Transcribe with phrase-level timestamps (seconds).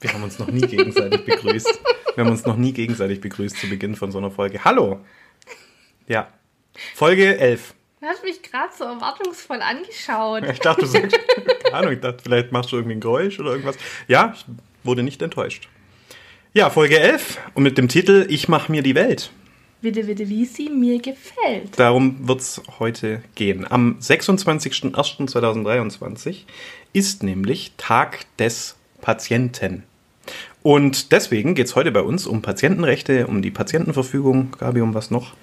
[0.00, 1.80] Wir haben uns noch nie gegenseitig begrüßt.
[2.14, 4.64] Wir haben uns noch nie gegenseitig begrüßt zu Beginn von so einer Folge.
[4.64, 5.00] Hallo!
[6.06, 6.28] Ja.
[6.94, 7.74] Folge 11.
[8.00, 10.44] Du hast mich gerade so erwartungsvoll angeschaut.
[10.48, 11.18] Ich dachte, du sagst,
[11.64, 13.76] keine Ahnung, ich dachte, vielleicht machst du irgendwie ein Geräusch oder irgendwas.
[14.06, 14.44] Ja, ich
[14.84, 15.68] wurde nicht enttäuscht.
[16.54, 19.32] Ja, Folge 11 und mit dem Titel Ich mach mir die Welt.
[19.80, 21.78] Bitte, bitte, wie sie mir gefällt.
[21.78, 23.66] Darum wird es heute gehen.
[23.68, 26.44] Am 26.01.2023
[26.92, 29.84] ist nämlich Tag des Patienten.
[30.62, 34.52] Und deswegen geht es heute bei uns um Patientenrechte, um die Patientenverfügung.
[34.58, 35.34] Gabi, um was noch?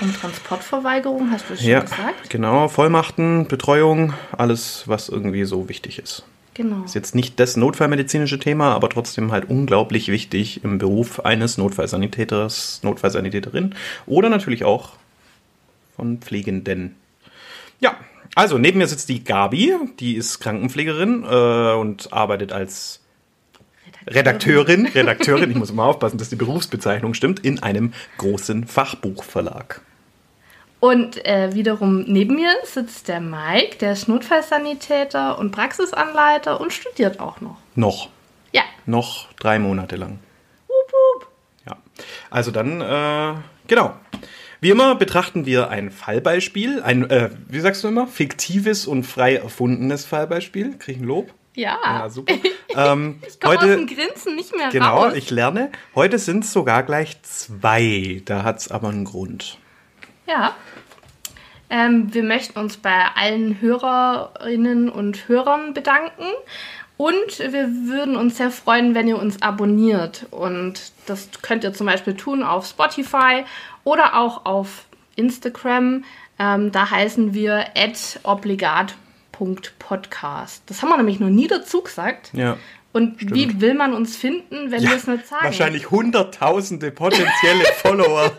[0.00, 2.30] Um Transportverweigerung, hast du schon ja, gesagt?
[2.30, 6.24] Genau, Vollmachten, Betreuung, alles, was irgendwie so wichtig ist.
[6.54, 6.84] Genau.
[6.84, 12.80] Ist jetzt nicht das notfallmedizinische Thema, aber trotzdem halt unglaublich wichtig im Beruf eines Notfallsanitäters,
[12.82, 13.74] Notfallsanitäterin
[14.06, 14.90] oder natürlich auch
[15.96, 16.96] von Pflegenden.
[17.78, 17.96] Ja,
[18.34, 23.00] also neben mir sitzt die Gabi, die ist Krankenpflegerin äh, und arbeitet als
[24.06, 29.82] Redakteurin, Redakteurin, ich muss immer aufpassen, dass die Berufsbezeichnung stimmt, in einem großen Fachbuchverlag.
[30.80, 37.20] Und äh, wiederum neben mir sitzt der Mike, der ist Notfallsanitäter und Praxisanleiter und studiert
[37.20, 37.58] auch noch.
[37.74, 38.08] Noch.
[38.52, 38.62] Ja.
[38.86, 40.18] Noch drei Monate lang.
[40.66, 41.28] Wup, wup.
[41.66, 41.76] Ja.
[42.30, 43.34] Also dann, äh,
[43.66, 43.94] genau.
[44.60, 49.36] Wie immer betrachten wir ein Fallbeispiel, ein, äh, wie sagst du immer, fiktives und frei
[49.36, 50.76] erfundenes Fallbeispiel.
[50.78, 51.32] Krieg ich ein Lob?
[51.54, 51.78] Ja.
[51.84, 52.34] Ja, super.
[52.76, 55.14] Ähm, Ich komme aus dem Grinsen nicht mehr genau, raus.
[55.16, 55.72] ich lerne.
[55.96, 58.22] Heute sind es sogar gleich zwei.
[58.24, 59.58] Da hat es aber einen Grund.
[60.28, 60.54] Ja.
[61.68, 66.26] Ähm, wir möchten uns bei allen Hörerinnen und Hörern bedanken.
[66.96, 70.26] Und wir würden uns sehr freuen, wenn ihr uns abonniert.
[70.30, 73.44] Und das könnt ihr zum Beispiel tun auf Spotify
[73.84, 74.86] oder auch auf
[75.16, 76.04] Instagram.
[76.38, 77.66] Ähm, da heißen wir
[78.22, 80.62] obligat.podcast.
[80.66, 82.30] Das haben wir nämlich noch nie dazu gesagt.
[82.32, 82.56] Ja.
[82.92, 85.44] Und wie will man uns finden, wenn wir es nicht sagen?
[85.44, 88.32] Wahrscheinlich hunderttausende potenzielle Follower.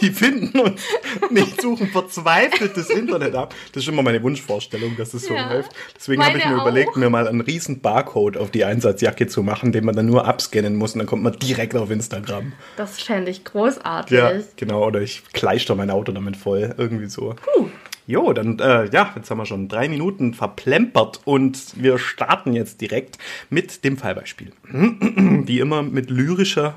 [0.00, 0.82] Die finden uns
[1.30, 3.54] nicht, suchen verzweifelt das Internet ab.
[3.72, 5.52] Das ist immer meine Wunschvorstellung, dass es so Ja.
[5.52, 5.70] läuft.
[5.96, 6.96] Deswegen habe ich mir überlegt, auch.
[6.96, 10.76] mir mal einen riesen Barcode auf die Einsatzjacke zu machen, den man dann nur abscannen
[10.76, 12.52] muss und dann kommt man direkt auf Instagram.
[12.76, 14.16] Das fände ich großartig.
[14.16, 14.86] Ja, genau.
[14.86, 16.74] Oder ich kleister mein Auto damit voll.
[16.76, 17.34] Irgendwie so.
[18.06, 22.80] Jo, dann, äh, ja, jetzt haben wir schon drei Minuten verplempert und wir starten jetzt
[22.80, 23.18] direkt
[23.48, 24.52] mit dem Fallbeispiel.
[24.72, 26.74] Wie immer mit lyrischer,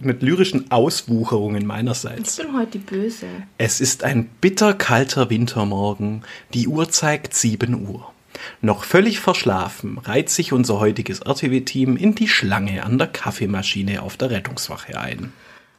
[0.00, 2.36] mit lyrischen Auswucherungen Ich meinerseits.
[2.36, 3.26] bin heute die Böse.
[3.56, 6.22] Es ist ein bitterkalter Wintermorgen.
[6.52, 8.12] Die Uhr zeigt 7 Uhr.
[8.60, 14.16] Noch völlig verschlafen reiht sich unser heutiges RTW-Team in die Schlange an der Kaffeemaschine auf
[14.16, 15.32] der Rettungswache ein.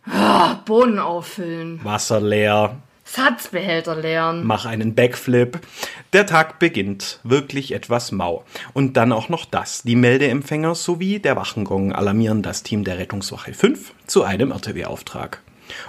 [0.06, 1.80] Ah, Bohnen auffüllen.
[1.84, 2.78] Wasser leer,
[3.12, 4.46] Satzbehälter leeren.
[4.46, 5.60] mach einen Backflip.
[6.14, 8.46] Der Tag beginnt wirklich etwas mau.
[8.74, 9.82] Und dann auch noch das.
[9.82, 15.42] Die Meldeempfänger sowie der Wachengong alarmieren das Team der Rettungswache 5 zu einem RTW-Auftrag.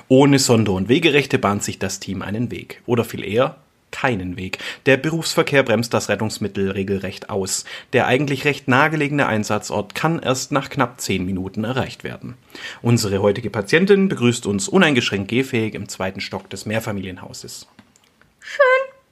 [0.08, 2.82] Ohne Sonder- und Wegerechte bahnt sich das Team einen Weg.
[2.86, 3.56] Oder viel eher
[3.92, 4.58] keinen Weg.
[4.86, 7.64] Der Berufsverkehr bremst das Rettungsmittel regelrecht aus.
[7.92, 12.34] Der eigentlich recht nahegelegene Einsatzort kann erst nach knapp zehn Minuten erreicht werden.
[12.82, 17.66] Unsere heutige Patientin begrüßt uns uneingeschränkt gehfähig im zweiten Stock des Mehrfamilienhauses.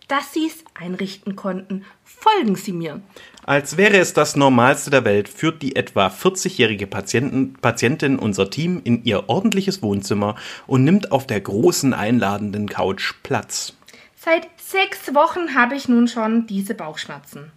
[0.09, 1.85] Dass Sie es einrichten konnten.
[2.03, 3.03] Folgen Sie mir.
[3.45, 8.81] Als wäre es das Normalste der Welt, führt die etwa 40-jährige Patienten, Patientin unser Team
[8.85, 10.37] in ihr ordentliches Wohnzimmer
[10.67, 13.75] und nimmt auf der großen einladenden Couch Platz.
[14.17, 17.51] Seit sechs Wochen habe ich nun schon diese Bauchschmerzen.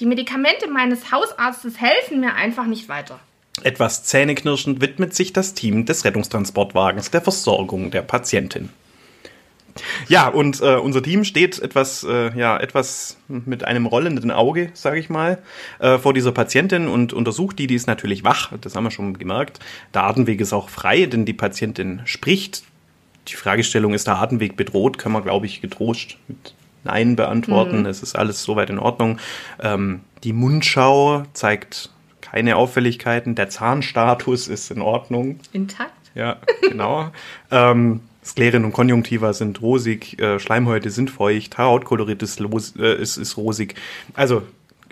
[0.00, 3.18] Die Medikamente meines Hausarztes helfen mir einfach nicht weiter.
[3.62, 8.70] Etwas zähneknirschend widmet sich das Team des Rettungstransportwagens der Versorgung der Patientin.
[10.08, 14.98] Ja, und äh, unser Team steht etwas, äh, ja, etwas mit einem rollenden Auge, sage
[14.98, 15.38] ich mal,
[15.78, 17.66] äh, vor dieser Patientin und untersucht die.
[17.66, 19.60] Die ist natürlich wach, das haben wir schon gemerkt.
[19.94, 22.64] Der Atemweg ist auch frei, denn die Patientin spricht.
[23.28, 26.54] Die Fragestellung, ist der Atemweg bedroht, kann man, glaube ich, getrost mit
[26.84, 27.80] Nein beantworten.
[27.80, 27.86] Mhm.
[27.86, 29.18] Es ist alles soweit in Ordnung.
[29.60, 31.90] Ähm, die Mundschau zeigt
[32.20, 33.34] keine Auffälligkeiten.
[33.34, 35.38] Der Zahnstatus ist in Ordnung.
[35.52, 35.92] Intakt?
[36.14, 37.10] Ja, genau.
[37.50, 43.16] ähm, Sklerien und Konjunktiva sind rosig, äh, Schleimhäute sind feucht, Haarauttkolorit ist, los, äh, ist,
[43.16, 43.74] ist rosig.
[44.14, 44.42] Also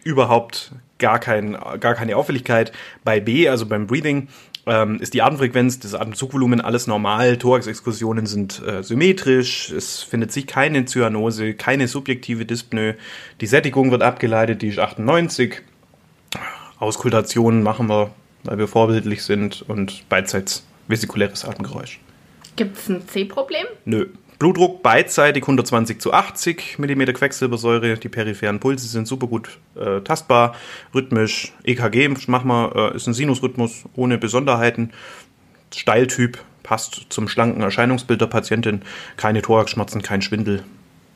[0.02, 2.72] überhaupt gar, kein, gar keine Auffälligkeit.
[3.04, 4.28] Bei B, also beim Breathing,
[4.70, 10.46] ähm, ist die Atemfrequenz, das Atemzugvolumen alles normal, Thorax-Exkursionen sind äh, symmetrisch, es findet sich
[10.46, 12.94] keine Zyanose, keine subjektive Dyspnoe,
[13.40, 15.62] die Sättigung wird abgeleitet, die ist 98.
[16.78, 18.12] Auskultationen machen wir,
[18.44, 21.98] weil wir vorbildlich sind und beidseits vesikuläres Atemgeräusch.
[22.54, 23.66] Gibt es ein C-Problem?
[23.84, 24.06] Nö.
[24.40, 27.98] Blutdruck beidseitig 120 zu 80 mm Quecksilbersäure.
[27.98, 30.56] Die peripheren Pulse sind super gut äh, tastbar,
[30.94, 31.52] rhythmisch.
[31.62, 34.92] EKG machen wir, äh, ist ein Sinusrhythmus ohne Besonderheiten.
[35.74, 38.80] Steiltyp passt zum schlanken Erscheinungsbild der Patientin.
[39.18, 40.64] Keine Thoraxschmerzen, kein Schwindel.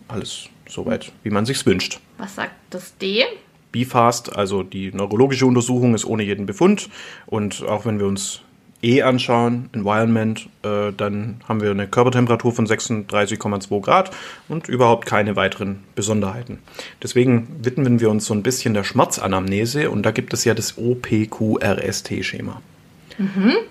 [0.06, 2.00] Alles soweit, wie man sich's wünscht.
[2.18, 3.24] Was sagt das D?
[3.72, 6.90] BFAST, also die neurologische Untersuchung, ist ohne jeden Befund.
[7.24, 8.42] Und auch wenn wir uns
[8.84, 14.10] E anschauen, Environment, äh, dann haben wir eine Körpertemperatur von 36,2 Grad
[14.48, 16.58] und überhaupt keine weiteren Besonderheiten.
[17.02, 20.76] Deswegen widmen wir uns so ein bisschen der Schmerzanamnese und da gibt es ja das
[20.76, 22.60] OPQRST-Schema.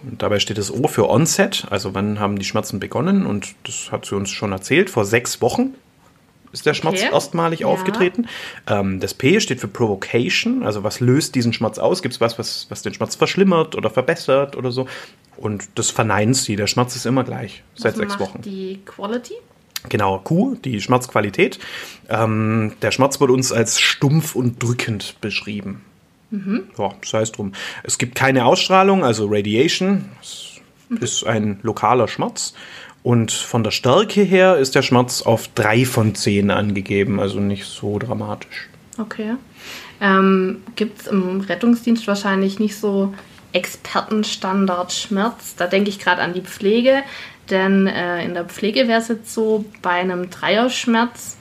[0.03, 3.91] Und dabei steht das O für Onset, also wann haben die Schmerzen begonnen und das
[3.91, 5.75] hat sie uns schon erzählt, vor sechs Wochen
[6.53, 7.11] ist der Schmerz Okay.
[7.11, 7.67] erstmalig Ja.
[7.67, 8.27] aufgetreten.
[8.67, 12.01] Ähm, das P steht für Provocation, also was löst diesen Schmerz aus?
[12.01, 14.87] Gibt es was, was, was den Schmerz verschlimmert oder verbessert oder so?
[15.35, 16.55] Und das verneint sie.
[16.55, 18.41] Der Schmerz ist immer gleich seit Was sechs macht Wochen.
[18.43, 19.33] die Quality?
[19.89, 21.59] Genau, Q, die Schmerzqualität.
[22.07, 25.81] Ähm, der Schmerz wird uns als stumpf und drückend beschrieben.
[26.79, 27.51] Ja, sei es drum.
[27.83, 30.05] Es gibt keine Ausstrahlung, also Radiation.
[30.21, 30.61] Es
[30.99, 32.53] ist ein lokaler Schmerz.
[33.03, 37.65] Und von der Stärke her ist der Schmerz auf drei von zehn angegeben, also nicht
[37.65, 38.69] so dramatisch.
[38.97, 39.35] Okay.
[39.99, 43.13] Ähm, Gibt es im Rettungsdienst wahrscheinlich nicht so
[43.51, 45.55] Expertenstandard Schmerz?
[45.57, 47.03] Da denke ich gerade an die Pflege,
[47.49, 51.37] denn äh, in der Pflege wäre es jetzt so, bei einem Dreierschmerz,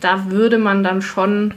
[0.00, 1.54] da würde man dann schon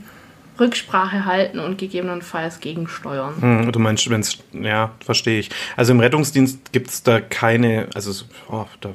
[0.60, 3.34] Rücksprache halten und gegebenenfalls gegensteuern.
[3.40, 5.50] Hm, du meinst, wenn es, ja, verstehe ich.
[5.78, 8.92] Also im Rettungsdienst gibt es da keine, also oh, das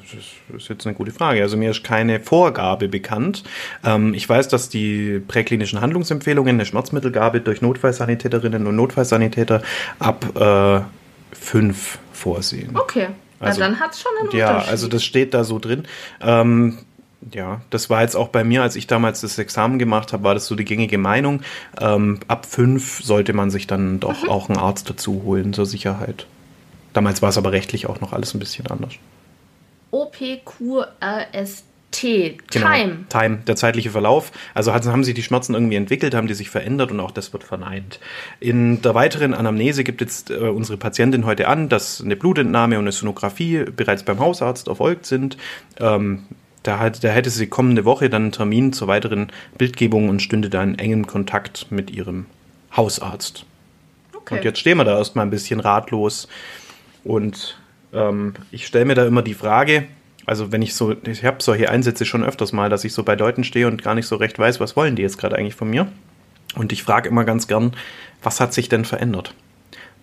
[0.56, 1.42] ist jetzt eine gute Frage.
[1.42, 3.44] Also mir ist keine Vorgabe bekannt.
[3.84, 9.62] Ähm, ich weiß, dass die präklinischen Handlungsempfehlungen eine Schmerzmittelgabe durch Notfallsanitäterinnen und Notfallsanitäter
[9.98, 10.80] ab äh,
[11.34, 12.70] fünf vorsehen.
[12.76, 13.08] Okay,
[13.40, 14.70] Also- Na, dann hat es schon einen Ja, Unterschied.
[14.70, 15.84] also das steht da so drin.
[16.20, 16.78] Ähm,
[17.32, 20.34] ja, das war jetzt auch bei mir, als ich damals das Examen gemacht habe, war
[20.34, 21.42] das so die gängige Meinung.
[21.80, 26.26] Ähm, ab fünf sollte man sich dann doch auch einen Arzt dazu holen, zur Sicherheit.
[26.92, 28.94] Damals war es aber rechtlich auch noch alles ein bisschen anders.
[29.90, 31.64] OPQRST.
[32.50, 32.66] Genau.
[32.66, 33.04] Time.
[33.08, 34.32] Time, der zeitliche Verlauf.
[34.52, 37.44] Also haben sie die Schmerzen irgendwie entwickelt, haben die sich verändert und auch das wird
[37.44, 38.00] verneint.
[38.40, 42.84] In der weiteren Anamnese gibt jetzt äh, unsere Patientin heute an, dass eine Blutentnahme und
[42.84, 45.36] eine Sonographie bereits beim Hausarzt erfolgt sind.
[45.78, 46.24] Ähm,
[46.64, 50.50] da, hat, da hätte sie kommende Woche dann einen Termin zur weiteren Bildgebung und stünde
[50.50, 52.26] da in engem Kontakt mit ihrem
[52.76, 53.46] Hausarzt.
[54.14, 54.36] Okay.
[54.36, 56.26] Und jetzt stehen wir da erstmal ein bisschen ratlos.
[57.04, 57.58] Und
[57.92, 59.86] ähm, ich stelle mir da immer die Frage,
[60.26, 63.14] also wenn ich so, ich habe solche Einsätze schon öfters mal, dass ich so bei
[63.14, 65.68] Leuten stehe und gar nicht so recht weiß, was wollen die jetzt gerade eigentlich von
[65.68, 65.86] mir.
[66.54, 67.72] Und ich frage immer ganz gern,
[68.22, 69.34] was hat sich denn verändert?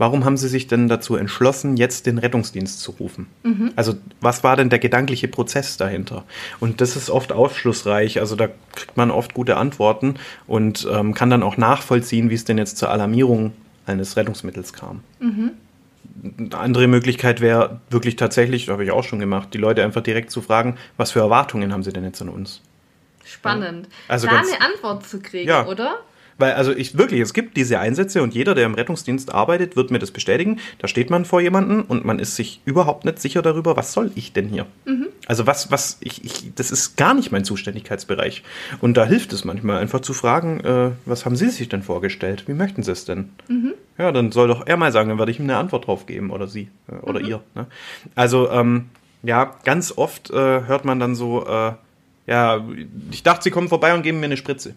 [0.01, 3.27] Warum haben Sie sich denn dazu entschlossen, jetzt den Rettungsdienst zu rufen?
[3.75, 6.23] Also was war denn der gedankliche Prozess dahinter?
[6.59, 8.19] Und das ist oft aufschlussreich.
[8.19, 10.15] Also da kriegt man oft gute Antworten
[10.47, 13.53] und ähm, kann dann auch nachvollziehen, wie es denn jetzt zur Alarmierung
[13.85, 15.01] eines Rettungsmittels kam.
[15.21, 20.31] Eine andere Möglichkeit wäre wirklich tatsächlich, habe ich auch schon gemacht, die Leute einfach direkt
[20.31, 22.61] zu fragen, was für Erwartungen haben sie denn jetzt an uns?
[23.23, 23.87] Spannend.
[24.07, 25.67] Also da ganz- eine Antwort zu kriegen, Ja.
[25.67, 25.97] oder?
[26.41, 29.91] Weil, also ich wirklich, es gibt diese Einsätze und jeder, der im Rettungsdienst arbeitet, wird
[29.91, 30.59] mir das bestätigen.
[30.79, 34.11] Da steht man vor jemanden und man ist sich überhaupt nicht sicher darüber, was soll
[34.15, 34.65] ich denn hier?
[35.27, 38.41] Also was, was, ich, ich, das ist gar nicht mein Zuständigkeitsbereich.
[38.81, 42.47] Und da hilft es manchmal einfach zu fragen, äh, was haben Sie sich denn vorgestellt?
[42.47, 43.29] Wie möchten Sie es denn?
[43.99, 46.31] Ja, dann soll doch er mal sagen, dann werde ich ihm eine Antwort drauf geben
[46.31, 47.41] oder sie äh, oder ihr.
[47.53, 47.67] Ne?
[48.15, 48.89] Also, ähm,
[49.21, 51.73] ja, ganz oft äh, hört man dann so, äh,
[52.25, 52.65] ja,
[53.11, 54.73] ich dachte, Sie kommen vorbei und geben mir eine Spritze.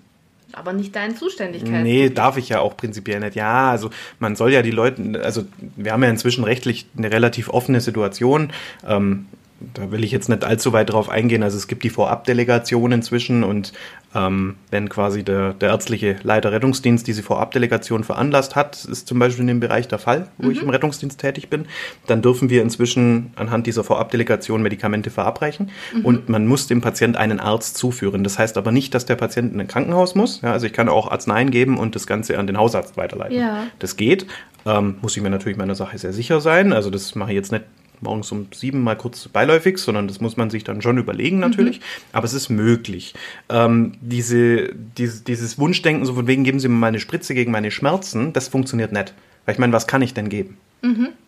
[0.55, 1.83] Aber nicht deine Zuständigkeit.
[1.83, 3.35] Nee, darf ich ja auch prinzipiell nicht.
[3.35, 5.45] Ja, also man soll ja die Leute, also
[5.77, 8.53] wir haben ja inzwischen rechtlich eine relativ offene Situation.
[8.87, 9.27] Ähm,
[9.73, 11.43] da will ich jetzt nicht allzu weit drauf eingehen.
[11.43, 13.73] Also es gibt die Vorabdelegation inzwischen und
[14.15, 19.43] ähm, wenn quasi der, der ärztliche Leiter Rettungsdienst diese Vorabdelegation veranlasst hat, ist zum Beispiel
[19.43, 21.67] in dem Bereich der Fall, wo ich im Rettungsdienst tätig bin,
[22.07, 25.71] dann dürfen wir inzwischen anhand dieser Vorabdelegation Medikamente verabreichen
[26.03, 28.25] und man muss dem Patient einen Arzt zuführen.
[28.25, 30.41] Das heißt aber nicht, dass der Patient in ein Krankenhaus muss.
[30.43, 33.39] Ja, also ich kann auch Arzneien geben und das Ganze an den Hausarzt weiterleiten.
[33.39, 33.67] Ja.
[33.79, 34.27] Das geht.
[34.67, 36.73] Ähm, muss ich mir natürlich meiner Sache sehr sicher sein.
[36.73, 37.65] Also das mache ich jetzt nicht
[38.05, 41.81] morgens um sieben mal kurz beiläufig, sondern das muss man sich dann schon überlegen natürlich.
[42.13, 43.15] Aber es ist möglich.
[43.49, 47.51] Ähm, diese, diese, dieses Wunschdenken, so von wegen geben Sie mir mal eine Spritze gegen
[47.51, 49.13] meine Schmerzen, das funktioniert nicht.
[49.45, 50.57] Weil ich meine, was kann ich denn geben?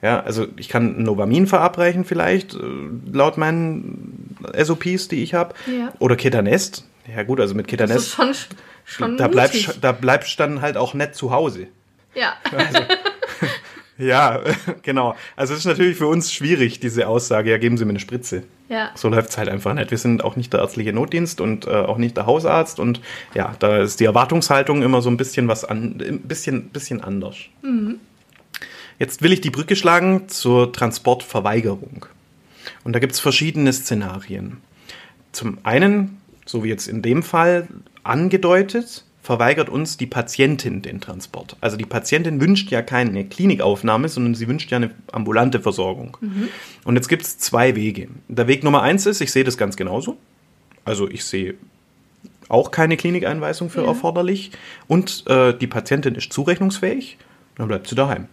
[0.03, 2.59] Ja, also ich kann Novamin verabreichen vielleicht, äh,
[3.11, 5.55] laut meinen SOPs, die ich habe.
[5.67, 5.93] Ja.
[5.99, 6.85] Oder Ketanest.
[7.15, 8.35] Ja gut, also mit Das Ketanest, ist schon,
[8.85, 11.69] schon da bleibst, da bleibst dann halt auch nicht zu Hause.
[12.15, 12.35] Ja.
[13.99, 14.41] Ja,
[14.83, 15.15] genau.
[15.37, 18.43] Also es ist natürlich für uns schwierig, diese Aussage, ja, geben Sie mir eine Spritze.
[18.69, 18.91] ja.
[18.95, 19.91] So läuft es halt einfach nicht.
[19.91, 23.01] Wir sind auch nicht der ärztliche Notdienst und äh, auch nicht der Hausarzt und
[23.35, 27.37] ja, da ist die Erwartungshaltung immer so ein bisschen was an, ein bisschen, bisschen anders.
[28.99, 32.07] Jetzt will ich die Brücke schlagen zur Transportverweigerung.
[32.85, 34.59] Und da gibt es verschiedene Szenarien.
[35.33, 37.69] Zum einen, so wie jetzt in dem Fall
[38.03, 41.57] angedeutet, verweigert uns die Patientin den Transport.
[41.61, 46.17] Also die Patientin wünscht ja keine Klinikaufnahme, sondern sie wünscht ja eine ambulante Versorgung.
[46.85, 48.07] Und jetzt gibt es zwei Wege.
[48.29, 50.17] Der Weg Nummer eins ist, ich sehe das ganz genauso.
[50.85, 51.55] Also ich sehe
[52.49, 53.89] auch keine Klinikeinweisung für Ja.
[53.89, 54.53] erforderlich.
[54.87, 57.19] Und äh, die Patientin ist zurechnungsfähig,
[57.57, 58.29] dann bleibt sie daheim.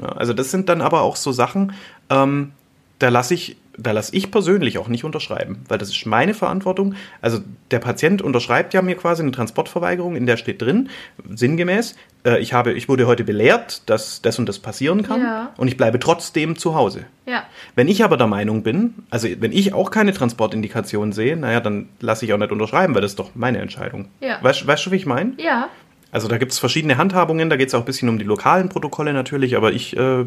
[0.00, 1.72] Ja, also das sind dann aber auch so Sachen,
[2.10, 2.50] ähm,
[2.98, 6.94] da lasse ich, da lasse ich persönlich auch nicht unterschreiben, weil das ist meine Verantwortung.
[7.20, 7.40] Also
[7.70, 10.88] der Patient unterschreibt ja mir quasi eine Transportverweigerung, in der steht drin,
[11.34, 15.50] sinngemäß, äh, ich habe, ich wurde heute belehrt, dass das und das passieren kann Ja.
[15.56, 17.06] und ich bleibe trotzdem zu Hause.
[17.26, 17.44] Ja.
[17.74, 21.88] Wenn ich aber der Meinung bin, also wenn ich auch keine Transportindikation sehe, naja, dann
[22.00, 24.08] lasse ich auch nicht unterschreiben, weil das ist doch meine Entscheidung.
[24.20, 24.38] Ja.
[24.42, 25.32] Weißt, weißt du, wie ich meine?
[25.38, 25.68] Ja.
[26.14, 28.68] Also da gibt es verschiedene Handhabungen, da geht es auch ein bisschen um die lokalen
[28.68, 30.24] Protokolle natürlich, aber ich äh,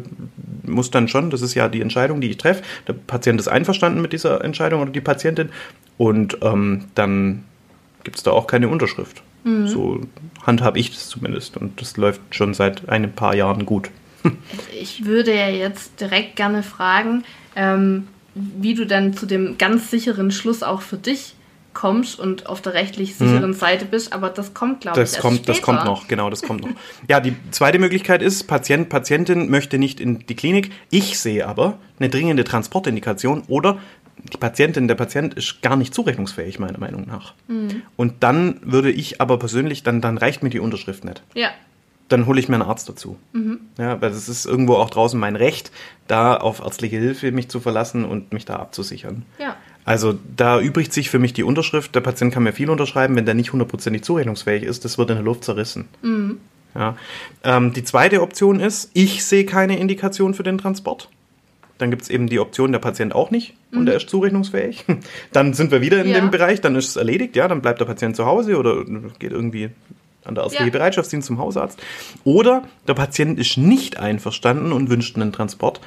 [0.66, 4.02] muss dann schon, das ist ja die Entscheidung, die ich treffe, der Patient ist einverstanden
[4.02, 5.48] mit dieser Entscheidung oder die Patientin
[5.96, 7.44] und ähm, dann
[8.04, 9.22] gibt es da auch keine Unterschrift.
[9.66, 10.00] So
[10.42, 13.90] handhabe ich das zumindest und das läuft schon seit ein paar Jahren gut.
[14.78, 17.24] Ich würde ja jetzt direkt gerne fragen,
[17.56, 21.34] ähm, wie du dann zu dem ganz sicheren Schluss auch für dich
[21.78, 25.22] kommst und auf der rechtlich sicheren Seite bist, aber das kommt, glaube ich, Das erst
[25.22, 25.76] kommt, das später.
[25.76, 26.70] kommt noch, genau, das kommt noch.
[27.06, 30.72] Ja, die zweite Möglichkeit ist, Patient, Patientin möchte nicht in die Klinik.
[30.90, 33.78] Ich sehe aber eine dringende Transportindikation oder
[34.32, 37.34] die Patientin, der Patient ist gar nicht zurechnungsfähig, meiner Meinung nach.
[37.94, 41.22] Und dann würde ich aber persönlich, dann, dann reicht mir die Unterschrift nicht.
[41.34, 41.50] Ja.
[42.08, 43.18] Dann hole ich mir einen Arzt dazu.
[43.78, 45.70] Ja, weil es ist irgendwo auch draußen mein Recht,
[46.08, 49.24] da auf ärztliche Hilfe mich zu verlassen und mich da abzusichern.
[49.38, 49.54] Ja.
[49.88, 51.94] Also da übrigt sich für mich die Unterschrift.
[51.94, 54.84] Der Patient kann mir viel unterschreiben, wenn der nicht hundertprozentig zurechnungsfähig ist.
[54.84, 55.86] Das wird in der Luft zerrissen.
[56.74, 56.96] Ja.
[57.42, 61.08] Ähm, die zweite Option ist, ich sehe keine Indikation für den Transport.
[61.78, 64.84] Dann gibt es eben die Option, der Patient auch nicht und er ist zurechnungsfähig.
[65.32, 66.20] Dann sind wir wieder in Ja.
[66.20, 68.84] dem Bereich, dann ist es erledigt, ja, dann bleibt der Patient zu Hause oder
[69.18, 69.70] geht irgendwie
[70.24, 70.72] an der ärztlichen Ja.
[70.72, 71.80] Bereitschaftsdienst zum Hausarzt.
[72.24, 75.80] Oder der Patient ist nicht einverstanden und wünscht einen Transport.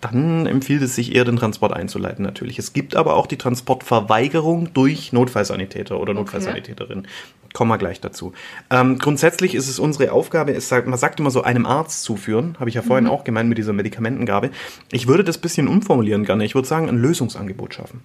[0.00, 2.58] Dann empfiehlt es sich eher, den Transport einzuleiten, natürlich.
[2.58, 7.06] Es gibt aber auch die Transportverweigerung durch Notfallsanitäter oder Notfallsanitäterin.
[7.54, 8.32] Kommen wir gleich dazu.
[8.68, 12.56] Ähm, grundsätzlich ist es unsere Aufgabe, es sagt, man sagt immer so, einem Arzt zuführen,
[12.58, 14.50] habe ich ja vorhin auch gemeint mit dieser Medikamentengabe.
[14.90, 16.44] Ich würde das bisschen umformulieren gerne.
[16.44, 18.02] Ich würde sagen, ein Lösungsangebot schaffen.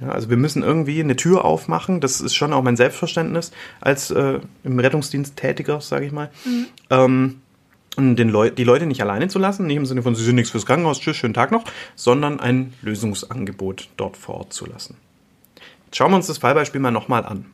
[0.00, 2.00] Ja, also wir müssen irgendwie eine Tür aufmachen.
[2.00, 6.30] Das ist schon auch mein Selbstverständnis als äh, im Rettungsdienst Tätiger, sage ich mal.
[6.90, 7.41] Ähm, und
[7.96, 10.50] den Leu die Leute nicht alleine zu lassen, nicht im Sinne von, sie sind nichts
[10.50, 14.96] fürs Krankenhaus, tschüss, schönen Tag noch, sondern ein Lösungsangebot dort vor Ort zu lassen.
[15.86, 17.46] Jetzt schauen wir uns das Fallbeispiel mal nochmal an.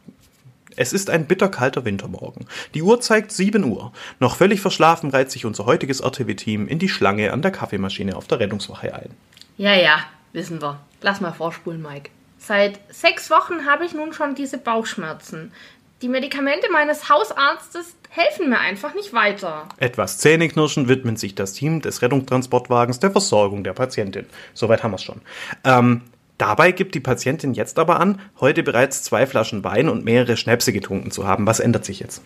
[0.76, 2.47] Es ist ein bitterkalter Wintermorgen.
[2.75, 3.92] Die Uhr zeigt 7 Uhr.
[4.21, 8.28] Noch völlig verschlafen reiht sich unser heutiges RTW-Team in die Schlange an der Kaffeemaschine auf
[8.28, 9.11] der Rettungswache ein.
[9.57, 10.78] Ja, ja, wissen wir.
[11.02, 12.11] Lass mal vorspulen, Mike.
[12.38, 15.50] Seit sechs Wochen habe ich nun schon diese Bauchschmerzen.
[16.00, 19.68] Die Medikamente meines Hausarztes helfen mir einfach nicht weiter.
[19.78, 24.26] Etwas zähneknirschend widmet sich das Team des Rettungstransportwagens der Versorgung der Patientin.
[24.54, 25.20] Soweit haben wir es schon.
[25.64, 26.02] Ähm,
[26.38, 30.72] dabei gibt die Patientin jetzt aber an, heute bereits zwei Flaschen Wein und mehrere Schnäpse
[30.72, 31.48] getrunken zu haben.
[31.48, 32.22] Was ändert sich jetzt?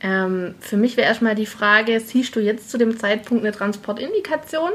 [0.00, 4.70] Ähm, für mich wäre erstmal die Frage, siehst du jetzt zu dem Zeitpunkt eine Transportindikation?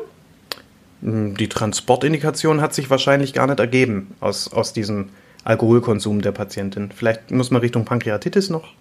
[1.01, 5.09] Die Transportindikation hat sich wahrscheinlich gar nicht ergeben aus, aus diesem
[5.43, 6.91] Alkoholkonsum der Patientin.
[6.91, 8.73] Vielleicht muss man Richtung Pankreatitis noch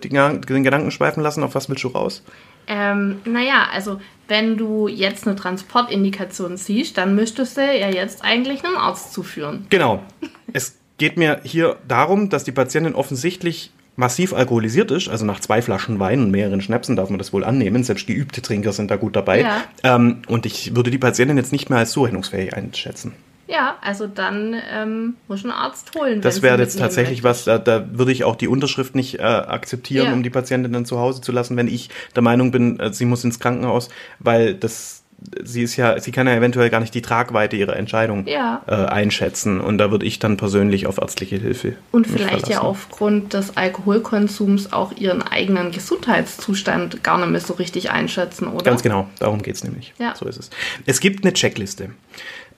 [0.00, 2.22] Gedan- den Gedanken schweifen lassen, auf was willst du raus?
[2.66, 8.64] Ähm, naja, also wenn du jetzt eine Transportindikation siehst, dann müsstest du ja jetzt eigentlich
[8.64, 9.66] einem Arzt zuführen.
[9.70, 10.02] Genau.
[10.52, 15.62] Es geht mir hier darum, dass die Patientin offensichtlich massiv alkoholisiert ist, also nach zwei
[15.62, 18.96] Flaschen Wein und mehreren Schnäpsen darf man das wohl annehmen, selbst geübte Trinker sind da
[18.96, 19.42] gut dabei.
[19.42, 19.62] Ja.
[19.84, 23.12] Ähm, und ich würde die Patientin jetzt nicht mehr als zurechnungsfähig einschätzen.
[23.50, 26.20] Ja, also dann ähm, muss einen Arzt holen.
[26.20, 30.06] Das wäre jetzt tatsächlich was, da, da würde ich auch die Unterschrift nicht äh, akzeptieren,
[30.06, 30.12] Ja.
[30.12, 33.04] um die Patientin dann zu Hause zu lassen, wenn ich der Meinung bin, äh, sie
[33.06, 33.88] muss ins Krankenhaus,
[34.20, 34.98] weil das
[35.44, 38.62] sie ist ja, sie kann ja eventuell gar nicht die Tragweite ihrer Entscheidung Ja.
[38.66, 42.66] äh, einschätzen und da würde ich dann persönlich auf ärztliche Hilfe Und vielleicht ja verlassen.
[42.66, 48.64] aufgrund des Alkoholkonsums auch ihren eigenen Gesundheitszustand gar nicht mehr so richtig einschätzen, oder?
[48.64, 49.92] Ganz genau, darum geht's nämlich.
[49.98, 50.14] Ja.
[50.14, 50.48] So ist es.
[50.86, 51.90] Es gibt eine Checkliste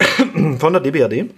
[0.58, 1.30] von der DBRD,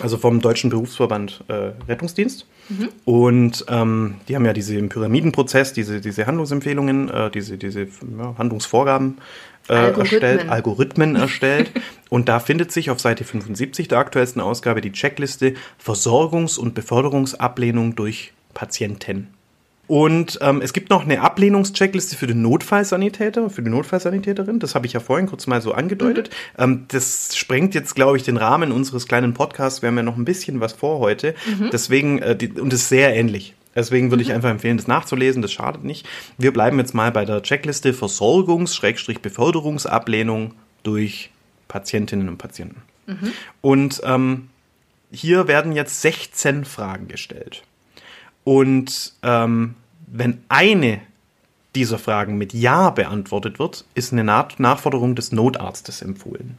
[0.00, 2.46] also vom Deutschen Berufsverband äh, Rettungsdienst.
[2.68, 2.88] Mhm.
[3.04, 8.34] Und ähm, die haben ja diese im Pyramidenprozess, diese, diese Handlungsempfehlungen, äh, diese, diese ja,
[8.38, 9.18] Handlungsvorgaben
[9.68, 10.00] äh, Algorithmen.
[10.00, 11.70] erstellt, Algorithmen erstellt.
[12.10, 17.96] Und da findet sich auf Seite 75 der aktuellsten Ausgabe die Checkliste Versorgungs- und Beförderungsablehnung
[17.96, 19.28] durch Patienten.
[19.86, 24.58] Und ähm, es gibt noch eine Ablehnungscheckliste für den Notfallsanitäter, für die Notfallsanitäterin.
[24.58, 26.30] Das habe ich ja vorhin kurz mal so angedeutet.
[26.58, 29.82] Ähm, das sprengt jetzt, glaube ich, den Rahmen unseres kleinen Podcasts.
[29.82, 31.34] Wir haben ja noch ein bisschen was vor heute.
[31.70, 33.54] Deswegen, äh, die, und es ist sehr ähnlich.
[33.74, 35.42] Deswegen würde ich einfach empfehlen, das nachzulesen.
[35.42, 36.06] Das schadet nicht.
[36.38, 41.30] Wir bleiben jetzt mal bei der Checkliste Versorgungs-Beförderungsablehnung durch
[41.68, 42.82] Patientinnen und Patienten.
[43.60, 44.48] Und ähm,
[45.10, 47.64] hier werden jetzt 16 Fragen gestellt.
[48.44, 49.74] Und ähm,
[50.06, 51.00] wenn eine
[51.74, 56.56] dieser Fragen mit Ja beantwortet wird, ist eine Na Nachforderung des Notarztes empfohlen.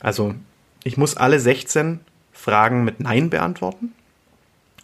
[0.00, 0.34] Also
[0.82, 2.00] ich muss alle 16
[2.32, 3.92] Fragen mit Nein beantworten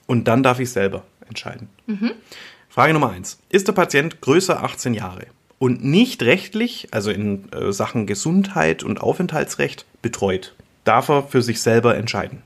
[0.07, 1.69] und dann darf ich selber entscheiden.
[2.69, 3.39] Frage Nummer 1.
[3.49, 5.27] Ist der Patient größer 18 Jahre
[5.59, 10.55] und nicht rechtlich, also in äh, Sachen Gesundheit und Aufenthaltsrecht, betreut?
[10.85, 12.43] Darf er für sich selber entscheiden?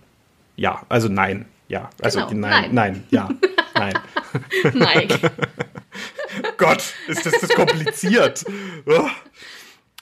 [0.57, 1.45] Ja, also nein.
[1.69, 2.75] Ja, also Genau, nein, nein.
[2.75, 3.29] nein, ja,
[3.75, 3.99] nein.
[4.75, 5.31] Mike.
[6.59, 8.45] Gott, ist das, das kompliziert.
[8.87, 9.09] Oh.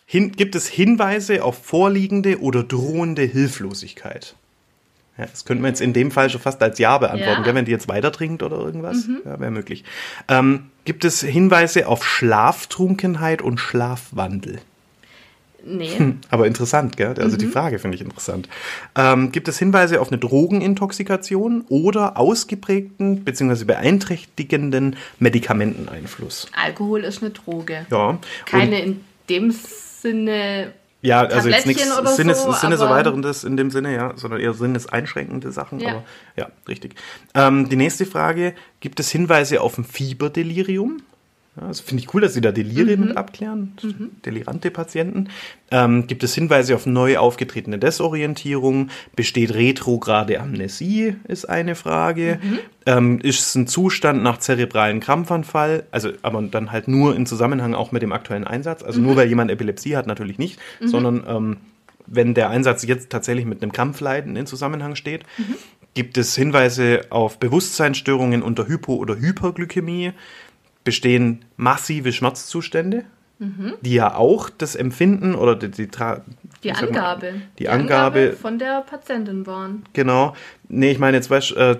[0.06, 4.34] Hin, gibt es Hinweise auf vorliegende oder drohende Hilflosigkeit?
[5.18, 7.52] Ja, das könnte man jetzt in dem Fall schon fast als Ja beantworten, Ja.
[7.52, 7.56] Mhm.
[7.56, 9.06] wenn die jetzt weiter trinkt oder irgendwas.
[9.24, 9.84] Ja, wäre möglich.
[10.28, 14.60] Ähm, gibt es Hinweise auf Schlaftrunkenheit und Schlafwandel?
[15.64, 16.14] Nee.
[16.30, 17.14] Aber interessant, gell?
[17.18, 18.48] Also die Frage finde ich interessant.
[18.96, 23.64] Ähm, gibt es Hinweise auf eine Drogenintoxikation oder ausgeprägten bzw.
[23.64, 26.46] beeinträchtigenden Medikamenteneinfluss?
[26.54, 27.86] Alkohol ist eine Droge.
[27.90, 28.18] Ja.
[28.46, 30.72] Keine in dem Sinne.
[31.02, 31.82] ja, also jetzt nichts
[32.16, 35.80] Sinnes, so, Sinnes aber- erweiterndes in dem Sinne, ja, sondern eher sinneseinschränkende Sachen.
[35.80, 35.90] Ja.
[35.90, 36.04] Aber
[36.36, 36.94] ja, richtig.
[37.34, 41.02] Ähm, die nächste Frage: Gibt es Hinweise auf ein Fieberdelirium?
[41.56, 43.06] Das finde ich cool, dass Sie da Delirien Mhm.
[43.08, 43.72] mit abklären.
[44.24, 45.28] Delirante Patienten.
[45.70, 48.88] Ähm, gibt es Hinweise auf neu aufgetretene Desorientierung?
[49.16, 51.16] Besteht retrograde Amnesie?
[51.28, 52.38] Ist eine Frage.
[52.42, 52.58] Mhm.
[52.86, 55.84] Ähm, ist es ein Zustand nach zerebralen Krampfanfall?
[55.90, 58.82] Also, aber dann halt nur im Zusammenhang auch mit dem aktuellen Einsatz.
[58.82, 59.06] Also Mhm.
[59.06, 61.56] nur weil jemand Epilepsie hat, natürlich nicht, sondern ähm,
[62.06, 65.24] wenn der Einsatz jetzt tatsächlich mit einem Krampfleiden in Zusammenhang steht.
[65.36, 65.54] Mhm.
[65.94, 70.12] Gibt es Hinweise auf Bewusstseinsstörungen unter Hypo- oder Hyperglykämie?
[70.84, 73.04] Bestehen massive Schmerzzustände,
[73.82, 76.20] die ja auch das Empfinden oder die, die, Tra-
[76.62, 77.32] Die wie sagt man, Angabe.
[77.58, 79.84] die Angabe, von der Patientin waren.
[79.94, 80.34] genau.
[80.68, 81.76] Nee, ich meine jetzt weißt, äh,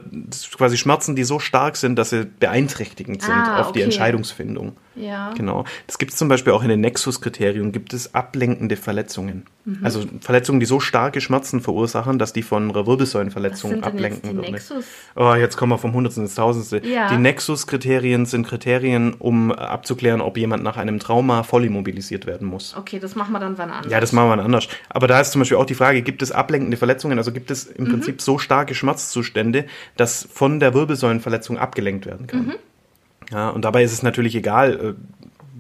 [0.57, 3.85] quasi Schmerzen, die so stark sind, dass sie beeinträchtigend sind Ah, auf die okay.
[3.85, 4.77] Entscheidungsfindung.
[5.01, 5.33] Ja.
[5.37, 5.65] Genau.
[5.87, 9.45] Das gibt es zum Beispiel auch in den Nexus-Kriterien, gibt es ablenkende Verletzungen.
[9.65, 9.79] Mhm.
[9.83, 14.53] Also Verletzungen, die so starke Schmerzen verursachen, dass die von einer Wirbelsäulenverletzung ablenken würden.
[14.53, 14.85] Nexus?
[15.17, 16.83] Oh, jetzt kommen wir vom Hundertsten ins Tausendste.
[16.87, 17.09] Ja.
[17.11, 22.75] Die Nexus-Kriterien sind Kriterien, um abzuklären, ob jemand nach einem Trauma voll immobilisiert werden muss.
[22.77, 23.93] Okay, das machen wir dann wann anders.
[23.93, 24.69] Ja, das machen wir dann anders.
[24.89, 27.19] Aber da ist zum Beispiel auch die Frage, gibt es ablenkende Verletzungen?
[27.19, 32.55] Also gibt es im Prinzip so starke Schmerzzustände, dass von der Wirbelsäulenverletzung abgelenkt werden kann.
[33.31, 34.95] Ja, und dabei ist es natürlich egal, äh,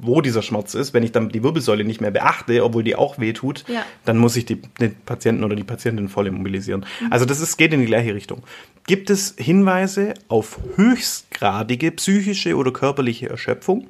[0.03, 0.95] wo dieser Schmerz ist.
[0.95, 3.85] Wenn ich dann die Wirbelsäule nicht mehr beachte, obwohl die auch weh tut, Ja.
[4.07, 6.87] dann muss ich die, den Patienten oder die Patientin voll immobilisieren.
[7.11, 8.43] Also das ist, geht in die gleiche Richtung.
[8.87, 13.89] Gibt es Hinweise auf höchstgradige psychische oder körperliche Erschöpfung?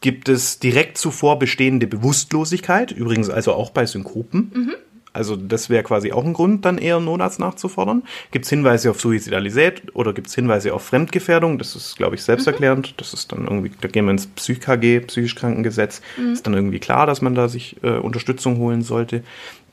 [0.00, 4.72] Gibt es direkt zuvor bestehende Bewusstlosigkeit, übrigens also auch bei Synkopen?
[5.12, 8.02] Also das wäre quasi auch ein Grund, dann eher einen Notarzt nachzufordern.
[8.30, 11.58] Gibt es Hinweise auf Suizidalität oder gibt es Hinweise auf Fremdgefährdung?
[11.58, 12.94] Das ist, glaube ich, selbsterklärend.
[12.98, 16.00] Das ist dann irgendwie, da gehen wir ins PsychKG, psychisch Krankengesetz.
[16.32, 19.24] Ist dann irgendwie klar, dass man da sich äh, Unterstützung holen sollte.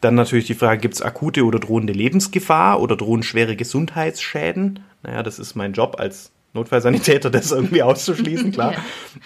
[0.02, 4.82] Dann natürlich die Frage, gibt es akute oder drohende Lebensgefahr oder drohen schwere Gesundheitsschäden?
[5.04, 8.74] Naja, das ist mein Job als Notfallsanitäter, das irgendwie auszuschließen, klar.
[8.74, 8.82] Ja.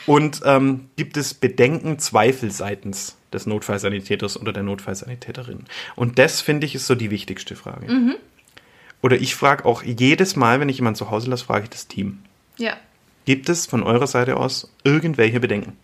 [0.06, 5.66] Und ähm, gibt es Bedenken, Zweifel seitens des Notfallsanitäters oder der Notfallsanitäterin?
[5.96, 7.88] Und das, finde ich, ist so die wichtigste Frage.
[9.02, 11.88] Oder ich frage auch jedes Mal, wenn ich jemanden zu Hause lasse, frage ich das
[11.88, 12.20] Team.
[12.58, 12.74] Ja.
[13.26, 15.78] Gibt es von eurer Seite aus irgendwelche Bedenken?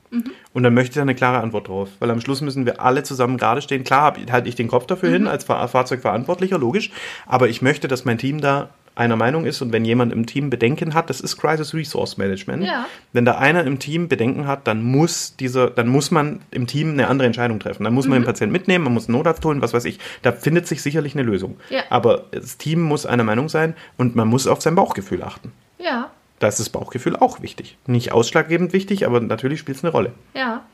[0.53, 1.89] Und dann möchte ich eine klare Antwort drauf.
[1.99, 3.83] Weil am Schluss müssen wir alle zusammen gerade stehen.
[3.83, 6.91] Klar halte ich den Kopf dafür hin als Fahr Fahrzeugverantwortlicher, logisch.
[7.25, 10.49] Aber ich möchte, dass mein Team da einer Meinung ist und wenn jemand im Team
[10.49, 12.63] Bedenken hat, das ist Crisis Resource Management.
[12.63, 12.85] Ja.
[13.13, 16.91] Wenn da einer im Team Bedenken hat, dann muss dieser, dann muss man im Team
[16.91, 17.83] eine andere Entscheidung treffen.
[17.83, 19.99] Dann muss man den Patienten mitnehmen, man muss einen Notarzt holen, was weiß ich.
[20.23, 21.57] Da findet sich sicherlich eine Lösung.
[21.69, 21.81] Ja.
[21.89, 25.51] Aber das Team muss einer Meinung sein und man muss auf sein Bauchgefühl achten.
[25.77, 26.11] Ja.
[26.39, 27.77] Da ist das Bauchgefühl auch wichtig.
[27.87, 30.13] Nicht ausschlaggebend wichtig, aber natürlich spielt es eine Rolle.
[30.33, 30.65] Ja.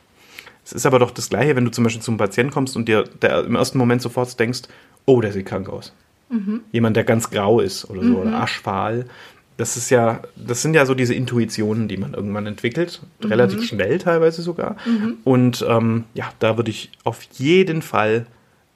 [0.65, 3.03] Es ist aber doch das Gleiche, wenn du zum Beispiel zum Patienten kommst und dir
[3.21, 4.61] im ersten Moment sofort denkst,
[5.05, 5.93] oh, der sieht krank aus.
[6.71, 9.05] Jemand, der ganz grau ist oder so, oder aschfahl.
[9.57, 13.99] Das ist ja, das sind ja so diese Intuitionen, die man irgendwann entwickelt, relativ schnell
[13.99, 14.77] teilweise sogar.
[15.23, 18.25] Und ähm, ja, da würde ich auf jeden Fall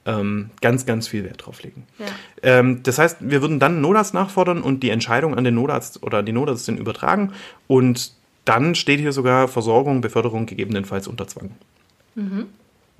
[0.06, 1.84] ähm, ganz, ganz viel Wert drauf legen.
[1.98, 2.06] Ja.
[2.42, 6.02] Ähm, das heißt, wir würden dann einen Notarzt nachfordern und die Entscheidung an den Notarzt
[6.02, 7.32] oder an die Notärztin übertragen
[7.66, 8.12] und
[8.44, 11.50] dann steht hier sogar Versorgung, Beförderung gegebenenfalls unter Zwang.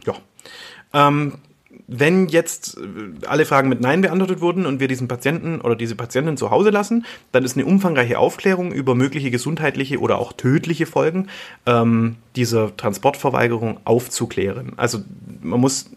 [0.04, 0.14] Ja.
[0.92, 1.34] Ähm,
[1.88, 5.96] wenn jetzt äh, alle Fragen mit Nein beantwortet wurden und wir diesen Patienten oder diese
[5.96, 10.86] Patientin zu Hause lassen, dann ist eine umfangreiche Aufklärung über mögliche gesundheitliche oder auch tödliche
[10.86, 11.28] Folgen
[11.66, 14.74] ähm, dieser Transportverweigerung aufzuklären.
[14.76, 15.00] Also
[15.42, 15.90] man muss